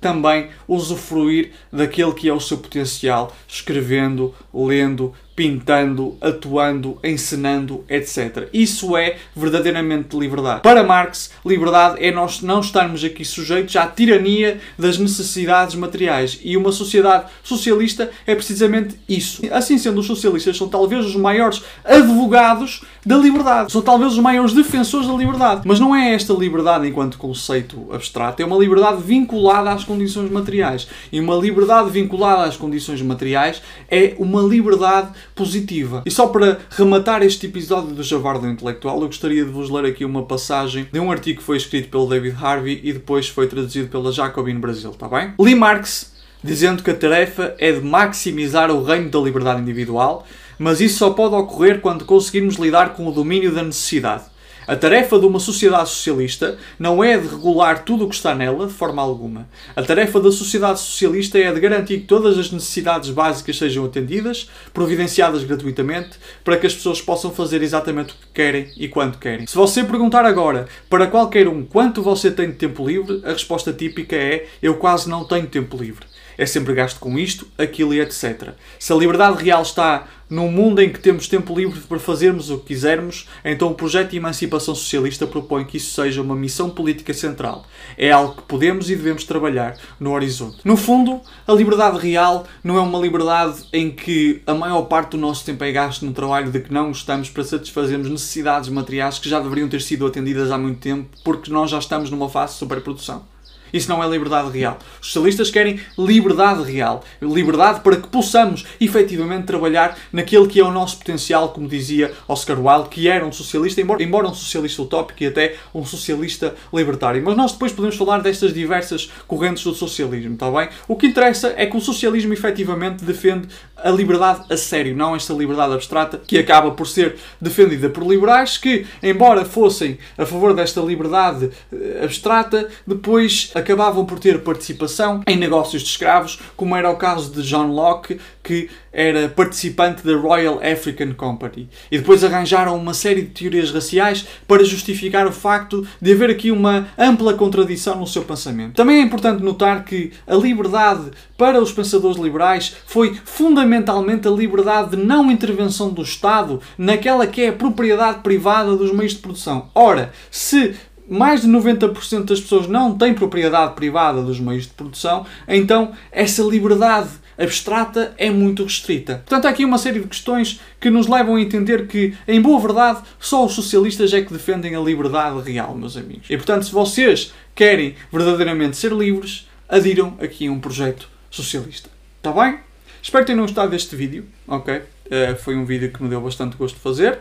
também 0.00 0.48
usufruir 0.66 1.50
daquele 1.72 2.12
que 2.12 2.28
é 2.28 2.32
o 2.32 2.40
seu 2.40 2.58
potencial, 2.58 3.34
escrevendo, 3.46 4.34
lendo, 4.52 5.14
pintando, 5.40 6.18
atuando, 6.20 6.98
encenando, 7.02 7.82
etc. 7.88 8.48
Isso 8.52 8.94
é 8.94 9.16
verdadeiramente 9.34 10.14
liberdade. 10.14 10.60
Para 10.60 10.84
Marx, 10.84 11.30
liberdade 11.46 11.96
é 12.04 12.12
nós 12.12 12.42
não 12.42 12.60
estarmos 12.60 13.02
aqui 13.02 13.24
sujeitos 13.24 13.74
à 13.76 13.86
tirania 13.86 14.60
das 14.78 14.98
necessidades 14.98 15.76
materiais. 15.76 16.38
E 16.44 16.58
uma 16.58 16.72
sociedade 16.72 17.24
socialista 17.42 18.10
é 18.26 18.34
precisamente 18.34 18.96
isso. 19.08 19.40
Assim 19.50 19.78
sendo, 19.78 20.00
os 20.00 20.06
socialistas 20.06 20.58
são 20.58 20.68
talvez 20.68 21.06
os 21.06 21.16
maiores 21.16 21.62
advogados 21.86 22.82
da 23.06 23.16
liberdade. 23.16 23.72
São 23.72 23.80
talvez 23.80 24.12
os 24.12 24.18
maiores 24.18 24.52
defensores 24.52 25.06
da 25.06 25.14
liberdade. 25.14 25.62
Mas 25.64 25.80
não 25.80 25.96
é 25.96 26.12
esta 26.12 26.34
liberdade 26.34 26.86
enquanto 26.86 27.16
conceito 27.16 27.88
abstrato, 27.92 28.42
é 28.42 28.44
uma 28.44 28.58
liberdade 28.58 29.00
vinculada 29.02 29.70
às 29.70 29.84
condições 29.90 30.30
materiais. 30.30 30.86
E 31.10 31.18
uma 31.18 31.34
liberdade 31.34 31.90
vinculada 31.90 32.44
às 32.44 32.56
condições 32.56 33.02
materiais 33.02 33.60
é 33.90 34.14
uma 34.18 34.40
liberdade 34.40 35.10
positiva. 35.34 36.02
E 36.06 36.10
só 36.10 36.28
para 36.28 36.60
rematar 36.70 37.22
este 37.22 37.46
episódio 37.46 37.92
do 37.92 38.04
Javardo 38.04 38.46
Intelectual, 38.46 39.00
eu 39.00 39.06
gostaria 39.06 39.44
de 39.44 39.50
vos 39.50 39.68
ler 39.68 39.86
aqui 39.86 40.04
uma 40.04 40.22
passagem 40.22 40.86
de 40.92 41.00
um 41.00 41.10
artigo 41.10 41.40
que 41.40 41.44
foi 41.44 41.56
escrito 41.56 41.88
pelo 41.88 42.06
David 42.06 42.36
Harvey 42.40 42.80
e 42.84 42.92
depois 42.92 43.28
foi 43.28 43.48
traduzido 43.48 43.88
pela 43.88 44.12
Jacobin 44.12 44.60
Brasil, 44.60 44.90
está 44.90 45.08
bem? 45.08 45.34
Li 45.40 45.56
Marx 45.56 46.12
dizendo 46.42 46.82
que 46.82 46.90
a 46.90 46.94
tarefa 46.94 47.54
é 47.58 47.72
de 47.72 47.80
maximizar 47.80 48.70
o 48.70 48.82
reino 48.82 49.10
da 49.10 49.18
liberdade 49.18 49.60
individual, 49.60 50.24
mas 50.58 50.80
isso 50.80 50.98
só 50.98 51.10
pode 51.10 51.34
ocorrer 51.34 51.80
quando 51.80 52.04
conseguirmos 52.04 52.54
lidar 52.56 52.94
com 52.94 53.06
o 53.06 53.12
domínio 53.12 53.52
da 53.52 53.62
necessidade. 53.62 54.24
A 54.70 54.76
tarefa 54.76 55.18
de 55.18 55.26
uma 55.26 55.40
sociedade 55.40 55.88
socialista 55.88 56.56
não 56.78 57.02
é 57.02 57.18
de 57.18 57.26
regular 57.26 57.82
tudo 57.84 58.04
o 58.04 58.08
que 58.08 58.14
está 58.14 58.36
nela, 58.36 58.68
de 58.68 58.72
forma 58.72 59.02
alguma. 59.02 59.48
A 59.74 59.82
tarefa 59.82 60.20
da 60.20 60.30
sociedade 60.30 60.78
socialista 60.78 61.36
é 61.40 61.52
de 61.52 61.58
garantir 61.58 61.98
que 61.98 62.06
todas 62.06 62.38
as 62.38 62.52
necessidades 62.52 63.10
básicas 63.10 63.58
sejam 63.58 63.84
atendidas, 63.84 64.48
providenciadas 64.72 65.42
gratuitamente, 65.42 66.10
para 66.44 66.56
que 66.56 66.68
as 66.68 66.74
pessoas 66.76 67.02
possam 67.02 67.32
fazer 67.32 67.62
exatamente 67.62 68.12
o 68.12 68.14
que 68.14 68.32
querem 68.32 68.70
e 68.76 68.86
quando 68.86 69.18
querem. 69.18 69.44
Se 69.44 69.56
você 69.56 69.82
perguntar 69.82 70.24
agora 70.24 70.68
para 70.88 71.08
qualquer 71.08 71.48
um 71.48 71.64
quanto 71.64 72.00
você 72.00 72.30
tem 72.30 72.46
de 72.46 72.56
tempo 72.56 72.86
livre, 72.86 73.22
a 73.24 73.32
resposta 73.32 73.72
típica 73.72 74.14
é: 74.14 74.46
eu 74.62 74.76
quase 74.76 75.10
não 75.10 75.24
tenho 75.24 75.48
tempo 75.48 75.76
livre 75.76 76.06
é 76.40 76.46
sempre 76.46 76.72
gasto 76.72 76.98
com 76.98 77.18
isto, 77.18 77.46
aquilo 77.58 77.92
e 77.92 78.00
etc. 78.00 78.54
Se 78.78 78.90
a 78.94 78.96
liberdade 78.96 79.44
real 79.44 79.60
está 79.60 80.06
num 80.30 80.50
mundo 80.50 80.80
em 80.80 80.88
que 80.88 80.98
temos 80.98 81.28
tempo 81.28 81.54
livre 81.54 81.78
para 81.80 81.98
fazermos 81.98 82.48
o 82.48 82.56
que 82.56 82.68
quisermos, 82.68 83.28
então 83.44 83.68
o 83.68 83.74
projeto 83.74 84.12
de 84.12 84.16
emancipação 84.16 84.74
socialista 84.74 85.26
propõe 85.26 85.66
que 85.66 85.76
isso 85.76 85.92
seja 85.92 86.22
uma 86.22 86.34
missão 86.34 86.70
política 86.70 87.12
central. 87.12 87.66
É 87.98 88.10
algo 88.10 88.36
que 88.36 88.42
podemos 88.44 88.88
e 88.88 88.96
devemos 88.96 89.24
trabalhar 89.24 89.76
no 89.98 90.12
horizonte. 90.12 90.60
No 90.64 90.78
fundo, 90.78 91.20
a 91.46 91.52
liberdade 91.52 91.98
real 91.98 92.46
não 92.64 92.78
é 92.78 92.80
uma 92.80 92.98
liberdade 92.98 93.64
em 93.70 93.90
que 93.90 94.40
a 94.46 94.54
maior 94.54 94.82
parte 94.82 95.10
do 95.10 95.18
nosso 95.18 95.44
tempo 95.44 95.62
é 95.62 95.70
gasto 95.70 96.06
no 96.06 96.14
trabalho 96.14 96.50
de 96.50 96.60
que 96.60 96.72
não 96.72 96.88
gostamos 96.88 97.28
para 97.28 97.44
satisfazermos 97.44 98.08
necessidades 98.08 98.70
materiais 98.70 99.18
que 99.18 99.28
já 99.28 99.40
deveriam 99.40 99.68
ter 99.68 99.82
sido 99.82 100.06
atendidas 100.06 100.50
há 100.50 100.56
muito 100.56 100.80
tempo 100.80 101.06
porque 101.22 101.50
nós 101.50 101.70
já 101.70 101.78
estamos 101.78 102.10
numa 102.10 102.30
fase 102.30 102.54
de 102.54 102.60
superprodução. 102.60 103.28
Isso 103.72 103.88
não 103.88 104.02
é 104.02 104.08
liberdade 104.08 104.50
real. 104.50 104.78
Os 105.00 105.12
socialistas 105.12 105.50
querem 105.50 105.80
liberdade 105.98 106.62
real. 106.70 107.04
Liberdade 107.20 107.80
para 107.80 107.96
que 107.96 108.08
possamos 108.08 108.66
efetivamente 108.80 109.44
trabalhar 109.44 109.98
naquele 110.12 110.46
que 110.46 110.60
é 110.60 110.64
o 110.64 110.70
nosso 110.70 110.98
potencial, 110.98 111.50
como 111.50 111.68
dizia 111.68 112.12
Oscar 112.28 112.58
Wilde, 112.58 112.88
que 112.88 113.08
era 113.08 113.24
um 113.24 113.32
socialista, 113.32 113.80
embora, 113.80 114.02
embora 114.02 114.28
um 114.28 114.34
socialista 114.34 114.82
utópico 114.82 115.22
e 115.22 115.26
até 115.26 115.56
um 115.74 115.84
socialista 115.84 116.54
libertário. 116.72 117.22
Mas 117.24 117.36
nós 117.36 117.52
depois 117.52 117.72
podemos 117.72 117.96
falar 117.96 118.20
destas 118.20 118.52
diversas 118.52 119.10
correntes 119.26 119.64
do 119.64 119.74
socialismo, 119.74 120.34
está 120.34 120.50
bem? 120.50 120.68
O 120.88 120.96
que 120.96 121.06
interessa 121.06 121.54
é 121.56 121.66
que 121.66 121.76
o 121.76 121.80
socialismo 121.80 122.32
efetivamente 122.32 123.04
defende 123.04 123.48
a 123.76 123.90
liberdade 123.90 124.44
a 124.50 124.56
sério, 124.56 124.94
não 124.94 125.16
esta 125.16 125.32
liberdade 125.32 125.74
abstrata 125.74 126.20
que 126.26 126.38
acaba 126.38 126.70
por 126.72 126.86
ser 126.86 127.16
defendida 127.40 127.88
por 127.88 128.06
liberais 128.06 128.58
que, 128.58 128.86
embora 129.02 129.44
fossem 129.44 129.98
a 130.18 130.26
favor 130.26 130.54
desta 130.54 130.80
liberdade 130.80 131.50
eh, 131.72 132.00
abstrata, 132.02 132.68
depois 132.86 133.50
acabavam 133.60 134.04
por 134.04 134.18
ter 134.18 134.40
participação 134.40 135.22
em 135.26 135.36
negócios 135.36 135.82
de 135.82 135.88
escravos, 135.88 136.40
como 136.56 136.76
era 136.76 136.90
o 136.90 136.96
caso 136.96 137.32
de 137.32 137.42
John 137.42 137.68
Locke, 137.68 138.18
que 138.42 138.68
era 138.92 139.28
participante 139.28 140.04
da 140.04 140.16
Royal 140.16 140.60
African 140.62 141.12
Company. 141.14 141.68
E 141.90 141.98
depois 141.98 142.24
arranjaram 142.24 142.76
uma 142.76 142.94
série 142.94 143.22
de 143.22 143.28
teorias 143.28 143.70
raciais 143.70 144.26
para 144.48 144.64
justificar 144.64 145.26
o 145.26 145.32
facto 145.32 145.86
de 146.00 146.12
haver 146.12 146.30
aqui 146.30 146.50
uma 146.50 146.88
ampla 146.98 147.34
contradição 147.34 147.96
no 147.96 148.06
seu 148.06 148.22
pensamento. 148.22 148.74
Também 148.74 149.00
é 149.00 149.02
importante 149.02 149.42
notar 149.42 149.84
que 149.84 150.12
a 150.26 150.34
liberdade 150.34 151.10
para 151.36 151.60
os 151.60 151.72
pensadores 151.72 152.18
liberais 152.18 152.76
foi 152.86 153.18
fundamentalmente 153.24 154.26
a 154.26 154.30
liberdade 154.30 154.96
de 154.96 154.96
não 154.96 155.30
intervenção 155.30 155.90
do 155.90 156.02
Estado 156.02 156.60
naquela 156.76 157.26
que 157.26 157.42
é 157.42 157.48
a 157.48 157.52
propriedade 157.52 158.20
privada 158.20 158.76
dos 158.76 158.92
meios 158.92 159.12
de 159.12 159.18
produção. 159.18 159.70
Ora, 159.74 160.12
se 160.30 160.74
mais 161.10 161.42
de 161.42 161.48
90% 161.48 162.24
das 162.24 162.40
pessoas 162.40 162.68
não 162.68 162.96
têm 162.96 163.12
propriedade 163.12 163.74
privada 163.74 164.22
dos 164.22 164.38
meios 164.38 164.64
de 164.64 164.72
produção, 164.72 165.26
então 165.48 165.92
essa 166.12 166.42
liberdade 166.42 167.10
abstrata 167.36 168.14
é 168.16 168.30
muito 168.30 168.62
restrita. 168.62 169.16
Portanto, 169.26 169.46
há 169.46 169.50
aqui 169.50 169.64
uma 169.64 169.78
série 169.78 169.98
de 169.98 170.06
questões 170.06 170.60
que 170.78 170.88
nos 170.88 171.08
levam 171.08 171.36
a 171.36 171.40
entender 171.40 171.86
que, 171.86 172.14
em 172.28 172.40
boa 172.40 172.60
verdade, 172.60 173.00
só 173.18 173.44
os 173.44 173.54
socialistas 173.54 174.12
é 174.12 174.22
que 174.22 174.32
defendem 174.32 174.76
a 174.76 174.80
liberdade 174.80 175.40
real, 175.50 175.74
meus 175.74 175.96
amigos. 175.96 176.28
E 176.30 176.36
portanto, 176.36 176.66
se 176.66 176.72
vocês 176.72 177.32
querem 177.54 177.94
verdadeiramente 178.12 178.76
ser 178.76 178.92
livres, 178.92 179.48
adiram 179.68 180.16
aqui 180.20 180.48
um 180.48 180.60
projeto 180.60 181.08
socialista. 181.30 181.88
Está 182.18 182.30
bem? 182.32 182.58
Espero 183.02 183.24
que 183.24 183.32
tenham 183.32 183.44
gostado 183.44 183.70
deste 183.70 183.96
vídeo, 183.96 184.26
ok? 184.46 184.76
Uh, 184.76 185.36
foi 185.38 185.56
um 185.56 185.64
vídeo 185.64 185.90
que 185.90 186.02
me 186.02 186.08
deu 186.08 186.20
bastante 186.20 186.56
gosto 186.56 186.74
de 186.74 186.82
fazer. 186.82 187.18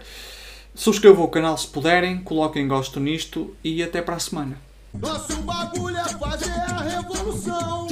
Subscrevam 0.79 1.25
o 1.25 1.27
canal 1.27 1.57
se 1.57 1.67
puderem, 1.67 2.23
coloquem 2.23 2.65
gosto 2.65 3.01
nisto 3.01 3.53
e 3.61 3.83
até 3.83 4.01
para 4.01 4.15
a 4.15 4.19
semana. 4.19 4.57
Nosso 4.93 5.35
bagulho 5.41 5.97
é 5.97 6.07
fazer 6.07 6.51
a 6.51 6.77
revolução. 6.77 7.85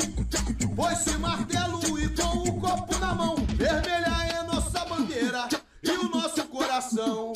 Foi 0.74 0.96
sem 0.96 1.18
martelo 1.18 1.82
e 2.00 2.08
com 2.08 2.50
o 2.50 2.62
copo 2.62 2.98
na 2.98 3.14
mão. 3.14 3.36
Vermelha 3.58 4.40
é 4.40 4.42
nossa 4.44 4.86
bandeira 4.86 5.50
e 5.84 5.90
o 5.90 6.10
nosso 6.10 6.42
coração. 6.46 7.34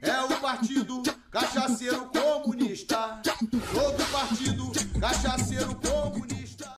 É 0.00 0.20
o 0.22 0.40
partido 0.40 1.02
cachaceiro 1.30 2.06
comunista. 2.06 3.20
Todo 3.74 4.10
partido 4.10 4.72
cachaceiro 4.98 5.74
comunista. 5.74 6.31